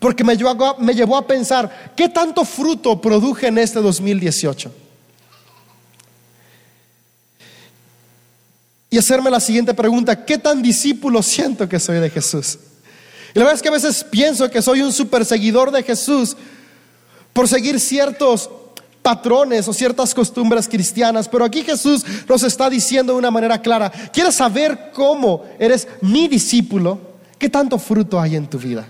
porque 0.00 0.24
me 0.24 0.36
llevó 0.36 1.16
a, 1.16 1.26
pensar, 1.26 1.92
¿qué 1.96 2.08
tanto 2.08 2.44
fruto 2.44 3.00
produje 3.00 3.46
en 3.46 3.58
este 3.58 3.80
2018? 3.80 4.72
y 8.92 8.98
hacerme 8.98 9.30
la 9.30 9.40
siguiente 9.40 9.72
pregunta, 9.72 10.22
¿qué 10.26 10.36
tan 10.36 10.60
discípulo 10.60 11.22
siento 11.22 11.66
que 11.66 11.80
soy 11.80 11.98
de 11.98 12.10
Jesús? 12.10 12.58
Y 13.34 13.38
la 13.38 13.46
verdad 13.46 13.54
es 13.54 13.62
que 13.62 13.68
a 13.68 13.72
veces 13.72 14.04
pienso 14.04 14.50
que 14.50 14.60
soy 14.60 14.82
un 14.82 14.92
super 14.92 15.24
seguidor 15.24 15.70
de 15.70 15.82
Jesús 15.82 16.36
por 17.32 17.48
seguir 17.48 17.80
ciertos 17.80 18.50
patrones 19.02 19.66
o 19.68 19.72
ciertas 19.72 20.14
costumbres 20.14 20.68
cristianas, 20.68 21.28
pero 21.28 21.44
aquí 21.44 21.62
Jesús 21.62 22.04
nos 22.28 22.42
está 22.44 22.70
diciendo 22.70 23.12
de 23.12 23.18
una 23.18 23.30
manera 23.30 23.60
clara, 23.60 23.90
¿quieres 24.12 24.36
saber 24.36 24.90
cómo 24.94 25.44
eres 25.58 25.88
mi 26.00 26.28
discípulo? 26.28 26.98
¿Qué 27.38 27.48
tanto 27.48 27.78
fruto 27.78 28.20
hay 28.20 28.36
en 28.36 28.46
tu 28.46 28.58
vida? 28.58 28.86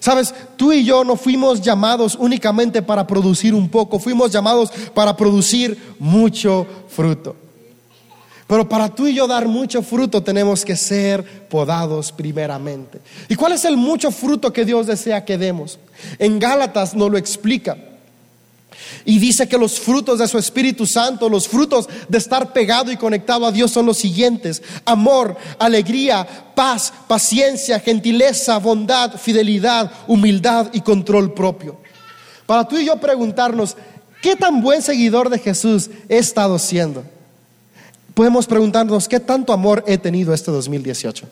Sabes, 0.00 0.34
tú 0.56 0.72
y 0.72 0.84
yo 0.84 1.04
no 1.04 1.16
fuimos 1.16 1.60
llamados 1.60 2.16
únicamente 2.18 2.82
para 2.82 3.06
producir 3.06 3.54
un 3.54 3.68
poco, 3.68 4.00
fuimos 4.00 4.32
llamados 4.32 4.72
para 4.94 5.16
producir 5.16 5.94
mucho 5.98 6.66
fruto. 6.88 7.36
Pero 8.46 8.68
para 8.68 8.88
tú 8.88 9.06
y 9.06 9.14
yo 9.14 9.26
dar 9.26 9.46
mucho 9.46 9.82
fruto 9.82 10.22
tenemos 10.22 10.64
que 10.64 10.76
ser 10.76 11.48
podados 11.48 12.10
primeramente. 12.10 13.00
¿Y 13.28 13.34
cuál 13.34 13.52
es 13.52 13.64
el 13.64 13.76
mucho 13.76 14.10
fruto 14.10 14.52
que 14.52 14.64
Dios 14.64 14.86
desea 14.86 15.24
que 15.24 15.38
demos? 15.38 15.78
En 16.18 16.38
Gálatas 16.38 16.94
nos 16.94 17.10
lo 17.10 17.16
explica. 17.16 17.78
Y 19.04 19.18
dice 19.18 19.48
que 19.48 19.58
los 19.58 19.78
frutos 19.78 20.18
de 20.18 20.28
su 20.28 20.38
Espíritu 20.38 20.86
Santo, 20.86 21.28
los 21.28 21.48
frutos 21.48 21.88
de 22.08 22.18
estar 22.18 22.52
pegado 22.52 22.90
y 22.90 22.96
conectado 22.96 23.46
a 23.46 23.52
Dios 23.52 23.70
son 23.70 23.86
los 23.86 23.98
siguientes. 23.98 24.62
Amor, 24.84 25.36
alegría, 25.58 26.26
paz, 26.54 26.92
paciencia, 27.06 27.80
gentileza, 27.80 28.58
bondad, 28.58 29.18
fidelidad, 29.18 29.90
humildad 30.06 30.68
y 30.72 30.80
control 30.80 31.34
propio. 31.34 31.78
Para 32.46 32.66
tú 32.66 32.78
y 32.78 32.84
yo 32.86 32.96
preguntarnos, 32.98 33.76
¿qué 34.20 34.36
tan 34.36 34.62
buen 34.62 34.82
seguidor 34.82 35.30
de 35.30 35.38
Jesús 35.38 35.90
he 36.08 36.18
estado 36.18 36.58
siendo? 36.58 37.04
podemos 38.14 38.46
preguntarnos, 38.46 39.08
¿qué 39.08 39.20
tanto 39.20 39.52
amor 39.52 39.84
he 39.86 39.98
tenido 39.98 40.34
este 40.34 40.50
2018? 40.50 41.26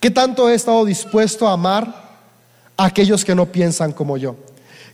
¿Qué 0.00 0.10
tanto 0.10 0.48
he 0.48 0.54
estado 0.54 0.84
dispuesto 0.84 1.48
a 1.48 1.52
amar 1.52 2.06
a 2.76 2.84
aquellos 2.84 3.24
que 3.24 3.34
no 3.34 3.46
piensan 3.46 3.92
como 3.92 4.16
yo? 4.16 4.36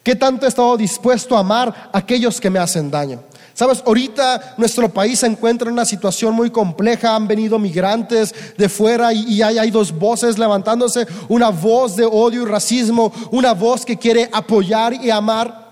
¿Qué 0.03 0.17
tanto 0.17 0.47
he 0.47 0.49
estado 0.49 0.77
dispuesto 0.77 1.37
a 1.37 1.41
amar 1.41 1.91
a 1.93 1.99
aquellos 1.99 2.41
que 2.41 2.51
me 2.51 2.59
hacen 2.59 2.91
daño? 2.91 3.21
Sabes, 3.55 3.83
ahorita 3.87 4.55
nuestro 4.57 4.88
país 4.88 5.21
se 5.21 5.27
encuentra 5.27 5.69
en 5.69 5.75
una 5.75 5.85
situación 5.85 6.35
muy 6.35 6.51
compleja, 6.51 7.15
han 7.15 7.29
venido 7.29 7.59
migrantes 7.59 8.35
de 8.57 8.69
fuera 8.69 9.12
y, 9.12 9.43
hay, 9.43 9.59
hay, 9.59 9.71
dos 9.71 9.93
voces 9.93 10.38
levantándose, 10.38 11.07
una 11.29 11.51
voz 11.51 11.95
de 11.95 12.07
odio 12.07 12.43
y 12.43 12.47
racismo, 12.47 13.12
una 13.31 13.53
voz 13.53 13.85
que 13.85 13.99
quiere 13.99 14.29
apoyar 14.33 14.95
y 14.95 15.11
amar. 15.11 15.71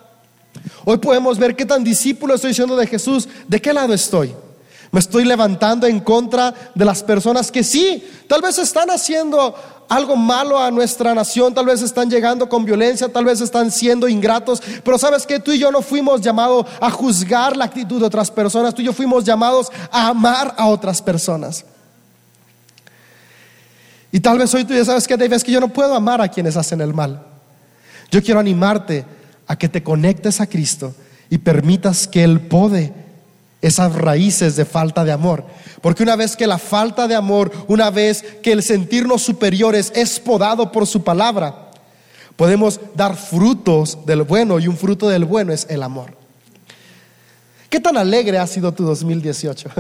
Hoy 0.84 0.98
podemos 0.98 1.38
ver 1.38 1.56
qué 1.56 1.64
tan 1.64 1.82
discípulo 1.82 2.34
estoy 2.34 2.52
siendo 2.52 2.76
de 2.76 2.86
Jesús, 2.86 3.28
de 3.48 3.60
qué 3.60 3.72
lado 3.72 3.94
estoy. 3.94 4.34
Me 4.92 5.00
estoy 5.00 5.24
levantando 5.24 5.86
en 5.86 6.00
contra 6.00 6.52
de 6.74 6.84
las 6.84 7.02
personas 7.02 7.50
que 7.50 7.64
sí, 7.64 8.04
tal 8.26 8.42
vez 8.42 8.58
están 8.58 8.90
haciendo 8.90 9.54
algo 9.90 10.14
malo 10.14 10.56
a 10.56 10.70
nuestra 10.70 11.12
nación, 11.16 11.52
tal 11.52 11.66
vez 11.66 11.82
están 11.82 12.08
llegando 12.08 12.48
con 12.48 12.64
violencia, 12.64 13.08
tal 13.08 13.24
vez 13.24 13.40
están 13.40 13.72
siendo 13.72 14.08
ingratos, 14.08 14.62
pero 14.84 14.96
sabes 14.96 15.26
que 15.26 15.40
tú 15.40 15.50
y 15.50 15.58
yo 15.58 15.72
no 15.72 15.82
fuimos 15.82 16.20
llamados 16.20 16.64
a 16.80 16.92
juzgar 16.92 17.56
la 17.56 17.64
actitud 17.64 17.98
de 17.98 18.06
otras 18.06 18.30
personas, 18.30 18.72
tú 18.72 18.82
y 18.82 18.84
yo 18.84 18.92
fuimos 18.92 19.24
llamados 19.24 19.66
a 19.90 20.06
amar 20.06 20.54
a 20.56 20.68
otras 20.68 21.02
personas. 21.02 21.64
Y 24.12 24.20
tal 24.20 24.38
vez 24.38 24.54
hoy 24.54 24.64
tú 24.64 24.74
ya 24.74 24.84
sabes 24.84 25.08
que 25.08 25.14
es 25.14 25.44
que 25.44 25.52
yo 25.52 25.60
no 25.60 25.68
puedo 25.68 25.92
amar 25.92 26.20
a 26.20 26.28
quienes 26.28 26.56
hacen 26.56 26.80
el 26.80 26.94
mal. 26.94 27.26
Yo 28.12 28.22
quiero 28.22 28.38
animarte 28.38 29.04
a 29.48 29.56
que 29.56 29.68
te 29.68 29.82
conectes 29.82 30.40
a 30.40 30.46
Cristo 30.46 30.94
y 31.28 31.38
permitas 31.38 32.06
que 32.06 32.22
Él 32.22 32.40
pode 32.40 32.92
esas 33.60 33.92
raíces 33.96 34.54
de 34.54 34.64
falta 34.64 35.04
de 35.04 35.10
amor. 35.10 35.44
Porque 35.80 36.02
una 36.02 36.16
vez 36.16 36.36
que 36.36 36.46
la 36.46 36.58
falta 36.58 37.08
de 37.08 37.14
amor, 37.14 37.50
una 37.68 37.90
vez 37.90 38.22
que 38.42 38.52
el 38.52 38.62
sentirnos 38.62 39.22
superiores 39.22 39.92
es 39.94 40.20
podado 40.20 40.70
por 40.72 40.86
su 40.86 41.02
palabra, 41.02 41.70
podemos 42.36 42.80
dar 42.94 43.16
frutos 43.16 43.98
del 44.04 44.22
bueno 44.22 44.58
y 44.58 44.68
un 44.68 44.76
fruto 44.76 45.08
del 45.08 45.24
bueno 45.24 45.52
es 45.52 45.66
el 45.70 45.82
amor. 45.82 46.14
¿Qué 47.68 47.80
tan 47.80 47.96
alegre 47.96 48.38
ha 48.38 48.46
sido 48.46 48.72
tu 48.72 48.84
2018? 48.84 49.70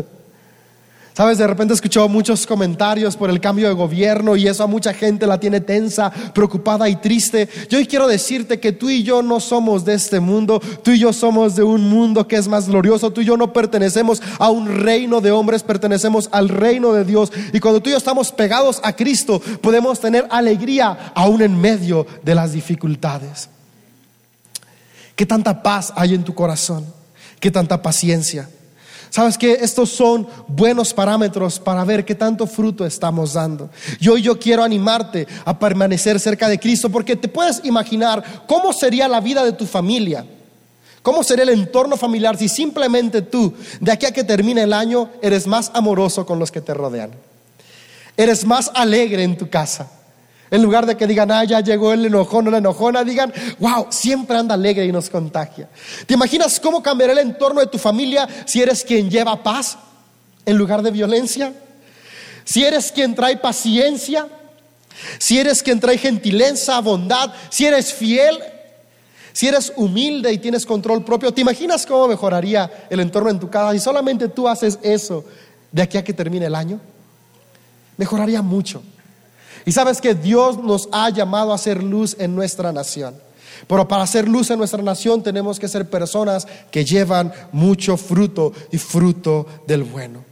Sabes, 1.12 1.38
de 1.38 1.46
repente 1.46 1.72
he 1.72 1.74
escuchado 1.74 2.08
muchos 2.08 2.46
comentarios 2.46 3.16
por 3.16 3.30
el 3.30 3.40
cambio 3.40 3.66
de 3.66 3.74
gobierno 3.74 4.36
y 4.36 4.46
eso 4.46 4.62
a 4.62 4.68
mucha 4.68 4.94
gente 4.94 5.26
la 5.26 5.40
tiene 5.40 5.60
tensa, 5.60 6.10
preocupada 6.10 6.88
y 6.88 6.96
triste. 6.96 7.48
Yo 7.68 7.78
hoy 7.78 7.86
quiero 7.86 8.06
decirte 8.06 8.60
que 8.60 8.72
tú 8.72 8.88
y 8.88 9.02
yo 9.02 9.20
no 9.20 9.40
somos 9.40 9.84
de 9.84 9.94
este 9.94 10.20
mundo, 10.20 10.60
tú 10.82 10.92
y 10.92 11.00
yo 11.00 11.12
somos 11.12 11.56
de 11.56 11.64
un 11.64 11.88
mundo 11.88 12.28
que 12.28 12.36
es 12.36 12.46
más 12.46 12.68
glorioso, 12.68 13.12
tú 13.12 13.22
y 13.22 13.24
yo 13.24 13.36
no 13.36 13.52
pertenecemos 13.52 14.22
a 14.38 14.50
un 14.50 14.68
reino 14.68 15.20
de 15.20 15.32
hombres, 15.32 15.64
pertenecemos 15.64 16.28
al 16.30 16.48
reino 16.48 16.92
de 16.92 17.04
Dios. 17.04 17.32
Y 17.52 17.58
cuando 17.58 17.82
tú 17.82 17.90
y 17.90 17.92
yo 17.92 17.98
estamos 17.98 18.30
pegados 18.30 18.80
a 18.84 18.94
Cristo, 18.94 19.40
podemos 19.60 19.98
tener 19.98 20.28
alegría 20.30 21.12
aún 21.14 21.42
en 21.42 21.60
medio 21.60 22.06
de 22.22 22.36
las 22.36 22.52
dificultades. 22.52 23.48
¿Qué 25.16 25.26
tanta 25.26 25.62
paz 25.62 25.92
hay 25.96 26.14
en 26.14 26.22
tu 26.22 26.34
corazón? 26.34 26.86
¿Qué 27.40 27.50
tanta 27.50 27.82
paciencia? 27.82 28.48
Sabes 29.10 29.36
que 29.36 29.54
estos 29.54 29.90
son 29.90 30.26
buenos 30.46 30.94
parámetros 30.94 31.58
para 31.58 31.84
ver 31.84 32.04
qué 32.04 32.14
tanto 32.14 32.46
fruto 32.46 32.86
estamos 32.86 33.34
dando. 33.34 33.68
Yo 34.00 34.16
yo 34.16 34.38
quiero 34.38 34.62
animarte 34.62 35.26
a 35.44 35.58
permanecer 35.58 36.20
cerca 36.20 36.48
de 36.48 36.58
Cristo 36.58 36.88
porque 36.88 37.16
te 37.16 37.28
puedes 37.28 37.60
imaginar 37.64 38.44
cómo 38.46 38.72
sería 38.72 39.08
la 39.08 39.20
vida 39.20 39.44
de 39.44 39.52
tu 39.52 39.66
familia. 39.66 40.24
¿Cómo 41.02 41.24
sería 41.24 41.44
el 41.44 41.50
entorno 41.50 41.96
familiar 41.96 42.36
si 42.36 42.48
simplemente 42.48 43.22
tú, 43.22 43.54
de 43.80 43.90
aquí 43.90 44.06
a 44.06 44.12
que 44.12 44.22
termine 44.22 44.62
el 44.62 44.72
año, 44.72 45.08
eres 45.22 45.46
más 45.46 45.70
amoroso 45.74 46.26
con 46.26 46.38
los 46.38 46.52
que 46.52 46.60
te 46.60 46.74
rodean? 46.74 47.10
Eres 48.16 48.44
más 48.44 48.70
alegre 48.74 49.22
en 49.24 49.36
tu 49.36 49.48
casa 49.48 49.90
en 50.50 50.62
lugar 50.62 50.84
de 50.84 50.96
que 50.96 51.06
digan, 51.06 51.30
ah, 51.30 51.44
ya 51.44 51.60
llegó 51.60 51.92
el 51.92 52.06
enojón 52.06 52.48
o 52.48 52.50
la 52.50 52.58
enojona, 52.58 53.04
digan, 53.04 53.32
wow, 53.58 53.86
siempre 53.90 54.36
anda 54.36 54.54
alegre 54.54 54.84
y 54.84 54.92
nos 54.92 55.08
contagia. 55.08 55.68
¿Te 56.06 56.14
imaginas 56.14 56.58
cómo 56.58 56.82
cambiará 56.82 57.12
el 57.12 57.20
entorno 57.20 57.60
de 57.60 57.68
tu 57.68 57.78
familia 57.78 58.28
si 58.46 58.60
eres 58.60 58.84
quien 58.84 59.08
lleva 59.08 59.42
paz 59.42 59.78
en 60.44 60.56
lugar 60.56 60.82
de 60.82 60.90
violencia? 60.90 61.52
Si 62.44 62.64
eres 62.64 62.90
quien 62.90 63.14
trae 63.14 63.36
paciencia, 63.36 64.26
si 65.18 65.38
eres 65.38 65.62
quien 65.62 65.78
trae 65.78 65.98
gentileza, 65.98 66.80
bondad, 66.80 67.32
si 67.48 67.66
eres 67.66 67.94
fiel, 67.94 68.38
si 69.32 69.46
eres 69.46 69.72
humilde 69.76 70.32
y 70.32 70.38
tienes 70.38 70.66
control 70.66 71.04
propio, 71.04 71.32
¿te 71.32 71.42
imaginas 71.42 71.86
cómo 71.86 72.08
mejoraría 72.08 72.86
el 72.90 72.98
entorno 72.98 73.30
en 73.30 73.38
tu 73.38 73.48
casa 73.48 73.72
si 73.72 73.78
solamente 73.78 74.28
tú 74.28 74.48
haces 74.48 74.80
eso 74.82 75.24
de 75.70 75.82
aquí 75.82 75.96
a 75.96 76.02
que 76.02 76.12
termine 76.12 76.46
el 76.46 76.56
año? 76.56 76.80
Mejoraría 77.96 78.42
mucho. 78.42 78.82
Y 79.66 79.72
sabes 79.72 80.00
que 80.00 80.14
Dios 80.14 80.58
nos 80.58 80.88
ha 80.92 81.10
llamado 81.10 81.52
a 81.52 81.58
ser 81.58 81.82
luz 81.82 82.16
en 82.18 82.34
nuestra 82.34 82.72
nación. 82.72 83.14
Pero 83.66 83.86
para 83.86 84.02
hacer 84.02 84.28
luz 84.28 84.50
en 84.50 84.58
nuestra 84.58 84.82
nación 84.82 85.22
tenemos 85.22 85.58
que 85.58 85.68
ser 85.68 85.88
personas 85.88 86.46
que 86.70 86.84
llevan 86.84 87.32
mucho 87.52 87.96
fruto 87.96 88.52
y 88.70 88.78
fruto 88.78 89.46
del 89.66 89.84
bueno. 89.84 90.24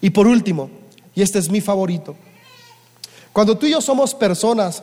Y 0.00 0.10
por 0.10 0.26
último, 0.26 0.70
y 1.14 1.22
este 1.22 1.38
es 1.38 1.50
mi 1.50 1.60
favorito, 1.60 2.16
cuando 3.32 3.56
tú 3.56 3.66
y 3.66 3.70
yo 3.70 3.80
somos 3.80 4.14
personas 4.14 4.82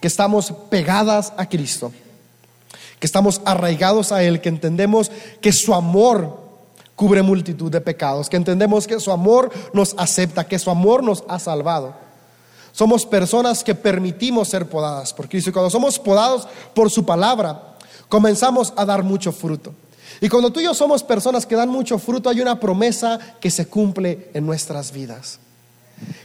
que 0.00 0.08
estamos 0.08 0.52
pegadas 0.68 1.32
a 1.36 1.48
Cristo, 1.48 1.92
que 2.98 3.06
estamos 3.06 3.40
arraigados 3.44 4.12
a 4.12 4.22
Él, 4.22 4.40
que 4.40 4.48
entendemos 4.48 5.10
que 5.40 5.52
su 5.52 5.74
amor 5.74 6.39
cubre 7.00 7.22
multitud 7.22 7.72
de 7.72 7.80
pecados, 7.80 8.28
que 8.28 8.36
entendemos 8.36 8.86
que 8.86 9.00
su 9.00 9.10
amor 9.10 9.50
nos 9.72 9.94
acepta, 9.96 10.46
que 10.46 10.58
su 10.58 10.68
amor 10.68 11.02
nos 11.02 11.24
ha 11.28 11.38
salvado. 11.38 11.94
Somos 12.72 13.06
personas 13.06 13.64
que 13.64 13.74
permitimos 13.74 14.48
ser 14.48 14.68
podadas 14.68 15.14
por 15.14 15.26
Cristo 15.26 15.48
y 15.48 15.52
cuando 15.54 15.70
somos 15.70 15.98
podados 15.98 16.46
por 16.74 16.90
su 16.90 17.06
palabra, 17.06 17.78
comenzamos 18.10 18.74
a 18.76 18.84
dar 18.84 19.02
mucho 19.02 19.32
fruto. 19.32 19.72
Y 20.20 20.28
cuando 20.28 20.52
tú 20.52 20.60
y 20.60 20.64
yo 20.64 20.74
somos 20.74 21.02
personas 21.02 21.46
que 21.46 21.56
dan 21.56 21.70
mucho 21.70 21.98
fruto, 21.98 22.28
hay 22.28 22.42
una 22.42 22.60
promesa 22.60 23.18
que 23.40 23.50
se 23.50 23.66
cumple 23.66 24.28
en 24.34 24.44
nuestras 24.44 24.92
vidas. 24.92 25.38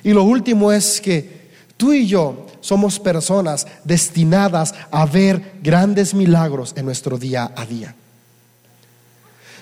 Y 0.03 0.11
lo 0.11 0.23
último 0.23 0.73
es 0.73 0.99
que 0.99 1.51
tú 1.77 1.93
y 1.93 2.05
yo 2.05 2.47
somos 2.59 2.99
personas 2.99 3.65
destinadas 3.85 4.75
a 4.91 5.05
ver 5.05 5.53
grandes 5.63 6.13
milagros 6.13 6.73
en 6.75 6.83
nuestro 6.83 7.17
día 7.17 7.53
a 7.55 7.65
día. 7.65 7.95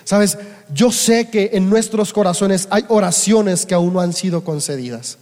Sabes, 0.04 0.38
yo 0.72 0.92
sé 0.92 1.28
que 1.30 1.50
en 1.54 1.68
nuestros 1.68 2.12
corazones 2.12 2.68
hay 2.70 2.84
oraciones 2.88 3.66
que 3.66 3.74
aún 3.74 3.94
no 3.94 4.00
han 4.00 4.12
sido 4.12 4.44
concedidas. 4.44 5.18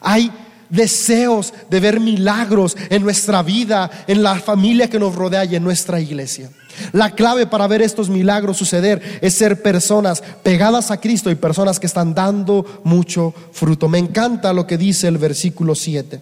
Hay 0.00 0.32
deseos 0.70 1.52
de 1.70 1.80
ver 1.80 2.00
milagros 2.00 2.76
en 2.90 3.02
nuestra 3.02 3.42
vida, 3.42 3.90
en 4.06 4.22
la 4.22 4.36
familia 4.36 4.88
que 4.88 4.98
nos 4.98 5.14
rodea 5.14 5.44
y 5.44 5.56
en 5.56 5.64
nuestra 5.64 6.00
iglesia. 6.00 6.50
La 6.92 7.10
clave 7.10 7.46
para 7.46 7.66
ver 7.66 7.82
estos 7.82 8.08
milagros 8.08 8.56
suceder 8.56 9.18
es 9.20 9.34
ser 9.34 9.62
personas 9.62 10.22
pegadas 10.42 10.90
a 10.90 11.00
Cristo 11.00 11.30
y 11.30 11.34
personas 11.34 11.80
que 11.80 11.86
están 11.86 12.14
dando 12.14 12.82
mucho 12.84 13.34
fruto. 13.52 13.88
Me 13.88 13.98
encanta 13.98 14.52
lo 14.52 14.66
que 14.66 14.78
dice 14.78 15.08
el 15.08 15.18
versículo 15.18 15.74
7. 15.74 16.20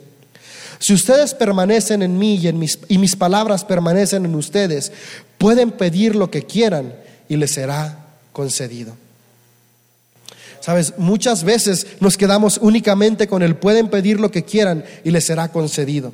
Si 0.78 0.94
ustedes 0.94 1.34
permanecen 1.34 2.02
en 2.02 2.18
mí 2.18 2.36
y, 2.36 2.48
en 2.48 2.58
mis, 2.58 2.78
y 2.88 2.98
mis 2.98 3.16
palabras 3.16 3.64
permanecen 3.64 4.24
en 4.24 4.34
ustedes, 4.34 4.92
pueden 5.38 5.72
pedir 5.72 6.14
lo 6.16 6.30
que 6.30 6.42
quieran 6.42 6.94
y 7.28 7.36
les 7.36 7.52
será 7.52 8.06
concedido. 8.32 8.94
Sabes, 10.60 10.94
muchas 10.98 11.44
veces 11.44 11.86
nos 12.00 12.16
quedamos 12.16 12.58
únicamente 12.60 13.28
con 13.28 13.42
el 13.42 13.56
pueden 13.56 13.88
pedir 13.88 14.18
lo 14.18 14.30
que 14.30 14.44
quieran 14.44 14.84
y 15.04 15.10
les 15.10 15.24
será 15.24 15.48
concedido. 15.48 16.12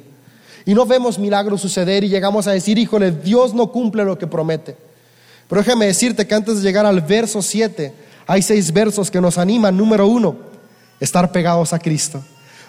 Y 0.65 0.75
no 0.75 0.87
vemos 0.87 1.19
milagros 1.19 1.61
suceder 1.61 2.05
y 2.05 2.09
llegamos 2.09 2.47
a 2.47 2.53
decir, 2.53 2.79
híjole, 2.79 3.11
Dios 3.11 3.55
no 3.55 3.73
cumple 3.73 4.05
lo 4.05 4.19
que 4.19 4.27
promete. 4.27 4.77
Pero 5.49 5.63
déjame 5.63 5.87
decirte 5.87 6.27
que 6.27 6.35
antes 6.35 6.57
de 6.57 6.63
llegar 6.63 6.87
al 6.87 7.01
verso 7.01 7.43
7, 7.43 7.93
hay 8.27 8.43
seis 8.43 8.73
versos 8.73 9.11
que 9.11 9.21
nos 9.21 9.39
animan. 9.39 9.77
Número 9.77 10.07
uno, 10.07 10.37
estar 11.01 11.33
pegados 11.33 11.73
a 11.73 11.79
Cristo. 11.79 12.23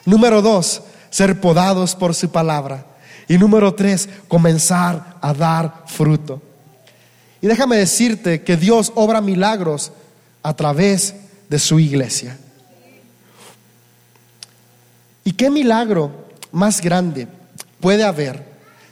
Número 0.05 0.41
dos, 0.41 0.81
ser 1.09 1.39
podados 1.39 1.95
por 1.95 2.15
su 2.15 2.29
palabra. 2.29 2.85
Y 3.27 3.37
número 3.37 3.73
tres, 3.73 4.09
comenzar 4.27 5.17
a 5.21 5.33
dar 5.33 5.83
fruto. 5.85 6.41
Y 7.43 7.47
déjame 7.47 7.75
decirte 7.75 8.41
que 8.41 8.55
Dios 8.55 8.93
obra 8.95 9.19
milagros 9.19 9.91
a 10.43 10.55
través 10.55 11.13
de 11.49 11.59
su 11.59 11.77
iglesia. 11.77 12.37
¿Y 15.25 15.33
qué 15.33 15.49
milagro 15.49 16.09
más 16.53 16.79
grande 16.79 17.27
puede 17.81 18.05
haber 18.05 18.45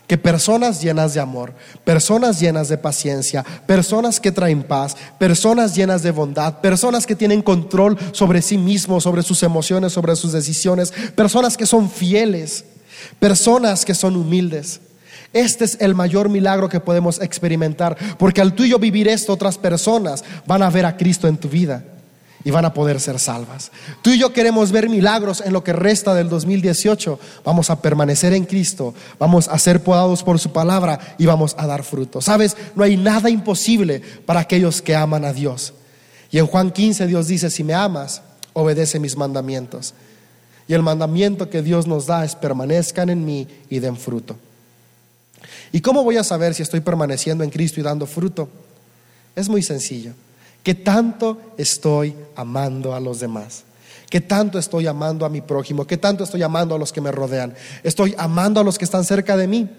que 0.06 0.18
personas 0.18 0.82
llenas 0.82 1.14
de 1.14 1.22
amor, 1.22 1.54
personas 1.86 2.42
llenas 2.42 2.68
de 2.68 2.78
paciencia, 2.78 3.46
personas 3.66 4.20
que 4.20 4.34
traen 4.34 4.64
paz, 4.64 4.98
personas 5.18 5.74
llenas 5.74 6.04
de 6.04 6.12
bondad, 6.12 6.60
personas 6.60 7.06
que 7.06 7.16
tienen 7.16 7.42
control 7.42 7.98
sobre 8.12 8.42
sí 8.42 8.58
mismos, 8.58 9.04
sobre 9.04 9.24
sus 9.24 9.44
emociones, 9.44 9.94
sobre 9.94 10.14
sus 10.18 10.34
decisiones, 10.34 10.92
personas 11.16 11.56
que 11.56 11.66
son 11.66 11.90
fieles, 11.90 12.66
personas 13.18 13.86
que 13.86 13.96
son 13.96 14.18
humildes? 14.18 14.82
Este 15.34 15.64
es 15.64 15.78
el 15.80 15.96
mayor 15.96 16.30
milagro 16.30 16.68
que 16.68 16.80
podemos 16.80 17.22
experimentar, 17.22 17.98
porque 18.18 18.42
al 18.42 18.54
tuyo 18.54 18.80
vivir 18.80 19.08
esto, 19.08 19.34
otras 19.34 19.58
personas 19.58 20.24
van 20.46 20.62
a 20.62 20.70
ver 20.70 20.86
a 20.86 20.98
Cristo 20.98 21.28
en 21.28 21.38
tu 21.38 21.48
vida 21.48 21.84
y 22.44 22.52
van 22.52 22.66
a 22.66 22.74
poder 22.74 23.00
ser 23.00 23.20
salvas. 23.20 23.72
Tú 24.02 24.10
y 24.12 24.20
yo 24.20 24.34
queremos 24.34 24.72
ver 24.72 24.90
milagros 24.90 25.42
en 25.42 25.54
lo 25.54 25.64
que 25.64 25.74
resta 25.74 26.14
del 26.14 26.30
2018. 26.30 27.20
Vamos 27.46 27.70
a 27.70 27.82
permanecer 27.82 28.34
en 28.34 28.46
Cristo, 28.46 28.94
vamos 29.20 29.48
a 29.48 29.58
ser 29.60 29.84
podados 29.84 30.24
por 30.24 30.40
su 30.40 30.52
palabra 30.52 31.00
y 31.18 31.26
vamos 31.26 31.56
a 31.58 31.68
dar 31.68 31.84
fruto. 31.84 32.20
Sabes, 32.22 32.58
no 32.76 32.84
hay 32.84 32.98
nada 32.98 33.30
imposible 33.30 34.02
para 34.26 34.42
aquellos 34.42 34.82
que 34.82 34.96
aman 34.96 35.24
a 35.24 35.34
Dios. 35.34 35.74
Y 36.32 36.40
en 36.40 36.48
Juan 36.48 36.72
15 36.72 37.08
Dios 37.08 37.28
dice, 37.28 37.50
si 37.50 37.64
me 37.64 37.74
amas, 37.74 38.22
obedece 38.54 39.00
mis 39.00 39.16
mandamientos. 39.16 39.94
Y 40.68 40.74
el 40.74 40.82
mandamiento 40.82 41.50
que 41.50 41.62
Dios 41.62 41.88
nos 41.88 42.06
da 42.06 42.24
es 42.24 42.36
permanezcan 42.36 43.10
en 43.10 43.26
mí 43.26 43.48
y 43.70 43.80
den 43.80 43.98
fruto. 43.98 44.38
¿Y 45.72 45.82
cómo 45.82 46.04
voy 46.04 46.18
a 46.18 46.24
saber 46.24 46.54
si 46.54 46.64
estoy 46.64 46.82
permaneciendo 46.82 47.44
en 47.44 47.50
Cristo 47.50 47.80
y 47.80 47.84
dando 47.84 48.06
fruto? 48.06 48.50
Es 49.36 49.50
muy 49.50 49.62
sencillo. 49.64 50.14
¿Qué 50.64 50.76
tanto 50.76 51.42
estoy 51.58 52.16
amando 52.36 52.94
a 52.94 53.00
los 53.00 53.20
demás? 53.20 53.64
¿Qué 54.10 54.22
tanto 54.22 54.60
estoy 54.60 54.88
amando 54.88 55.26
a 55.26 55.30
mi 55.30 55.42
prójimo? 55.42 55.88
¿Qué 55.88 55.98
tanto 55.98 56.24
estoy 56.24 56.44
amando 56.44 56.76
a 56.76 56.78
los 56.78 56.92
que 56.92 57.02
me 57.02 57.12
rodean? 57.12 57.54
¿Estoy 57.84 58.14
amando 58.18 58.60
a 58.60 58.64
los 58.64 58.78
que 58.78 58.86
están 58.86 59.06
cerca 59.06 59.38
de 59.38 59.48
mí? 59.48 59.70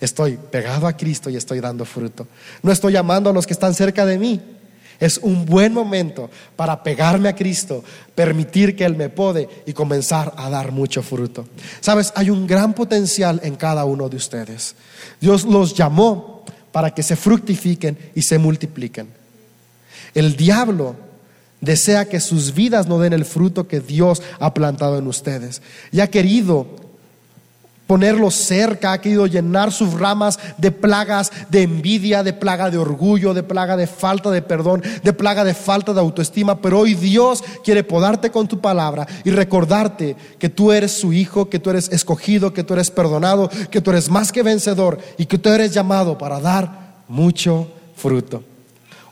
Estoy 0.00 0.36
pegado 0.36 0.86
a 0.86 0.96
Cristo 0.96 1.30
y 1.30 1.36
estoy 1.36 1.60
dando 1.60 1.84
fruto. 1.84 2.26
No 2.62 2.70
estoy 2.70 2.96
amando 2.96 3.30
a 3.30 3.32
los 3.32 3.46
que 3.46 3.52
están 3.52 3.74
cerca 3.74 4.06
de 4.06 4.18
mí. 4.18 4.40
Es 5.00 5.18
un 5.18 5.44
buen 5.44 5.72
momento 5.72 6.30
para 6.56 6.82
pegarme 6.82 7.28
a 7.28 7.34
Cristo, 7.34 7.82
permitir 8.14 8.76
que 8.76 8.84
Él 8.84 8.96
me 8.96 9.08
pode 9.08 9.48
y 9.66 9.72
comenzar 9.72 10.32
a 10.36 10.48
dar 10.48 10.72
mucho 10.72 11.02
fruto. 11.02 11.46
Sabes, 11.80 12.12
hay 12.16 12.30
un 12.30 12.46
gran 12.46 12.74
potencial 12.74 13.40
en 13.42 13.56
cada 13.56 13.84
uno 13.84 14.08
de 14.08 14.16
ustedes. 14.16 14.74
Dios 15.20 15.44
los 15.44 15.74
llamó 15.74 16.44
para 16.72 16.92
que 16.92 17.02
se 17.02 17.16
fructifiquen 17.16 17.98
y 18.14 18.22
se 18.22 18.38
multipliquen. 18.38 19.08
El 20.14 20.36
diablo 20.36 20.96
desea 21.60 22.08
que 22.08 22.20
sus 22.20 22.54
vidas 22.54 22.86
no 22.86 22.98
den 22.98 23.12
el 23.12 23.24
fruto 23.24 23.66
que 23.66 23.80
Dios 23.80 24.22
ha 24.38 24.54
plantado 24.54 24.98
en 24.98 25.06
ustedes. 25.06 25.62
Y 25.92 26.00
ha 26.00 26.10
querido 26.10 26.83
ponerlos 27.94 28.34
cerca, 28.34 28.90
ha 28.90 29.00
querido 29.00 29.28
llenar 29.28 29.70
sus 29.70 29.94
ramas 29.94 30.40
de 30.58 30.72
plagas 30.72 31.30
de 31.48 31.62
envidia, 31.62 32.24
de 32.24 32.32
plaga 32.32 32.68
de 32.68 32.76
orgullo, 32.76 33.34
de 33.34 33.44
plaga 33.44 33.76
de 33.76 33.86
falta 33.86 34.32
de 34.32 34.42
perdón, 34.42 34.82
de 35.04 35.12
plaga 35.12 35.44
de 35.44 35.54
falta 35.54 35.94
de 35.94 36.00
autoestima. 36.00 36.60
Pero 36.60 36.80
hoy 36.80 36.94
Dios 36.94 37.44
quiere 37.62 37.84
podarte 37.84 38.32
con 38.32 38.48
tu 38.48 38.60
palabra 38.60 39.06
y 39.22 39.30
recordarte 39.30 40.16
que 40.40 40.48
tú 40.48 40.72
eres 40.72 40.90
su 40.90 41.12
hijo, 41.12 41.48
que 41.48 41.60
tú 41.60 41.70
eres 41.70 41.88
escogido, 41.90 42.52
que 42.52 42.64
tú 42.64 42.74
eres 42.74 42.90
perdonado, 42.90 43.48
que 43.70 43.80
tú 43.80 43.92
eres 43.92 44.10
más 44.10 44.32
que 44.32 44.42
vencedor 44.42 44.98
y 45.16 45.26
que 45.26 45.38
tú 45.38 45.50
eres 45.50 45.72
llamado 45.72 46.18
para 46.18 46.40
dar 46.40 46.96
mucho 47.06 47.68
fruto. 47.94 48.42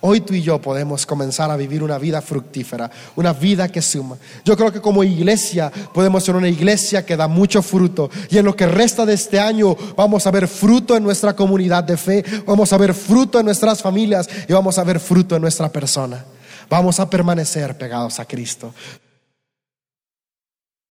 Hoy 0.04 0.20
tú 0.20 0.34
y 0.34 0.42
yo 0.42 0.60
podemos 0.60 1.06
comenzar 1.06 1.48
a 1.52 1.56
vivir 1.56 1.80
una 1.80 1.96
vida 1.96 2.20
fructífera, 2.20 2.90
una 3.14 3.32
vida 3.32 3.68
que 3.68 3.80
suma. 3.80 4.16
Yo 4.44 4.56
creo 4.56 4.72
que 4.72 4.80
como 4.80 5.04
iglesia 5.04 5.70
podemos 5.94 6.24
ser 6.24 6.34
una 6.34 6.48
iglesia 6.48 7.06
que 7.06 7.16
da 7.16 7.28
mucho 7.28 7.62
fruto 7.62 8.10
y 8.28 8.36
en 8.36 8.44
lo 8.44 8.56
que 8.56 8.66
resta 8.66 9.06
de 9.06 9.14
este 9.14 9.38
año 9.38 9.76
vamos 9.96 10.26
a 10.26 10.32
ver 10.32 10.48
fruto 10.48 10.96
en 10.96 11.04
nuestra 11.04 11.36
comunidad 11.36 11.84
de 11.84 11.96
fe, 11.96 12.24
vamos 12.44 12.72
a 12.72 12.78
ver 12.78 12.94
fruto 12.94 13.38
en 13.38 13.46
nuestras 13.46 13.80
familias 13.80 14.28
y 14.48 14.52
vamos 14.52 14.76
a 14.76 14.82
ver 14.82 14.98
fruto 14.98 15.36
en 15.36 15.42
nuestra 15.42 15.68
persona. 15.68 16.24
Vamos 16.68 16.98
a 16.98 17.08
permanecer 17.08 17.78
pegados 17.78 18.18
a 18.18 18.24
Cristo. 18.24 18.74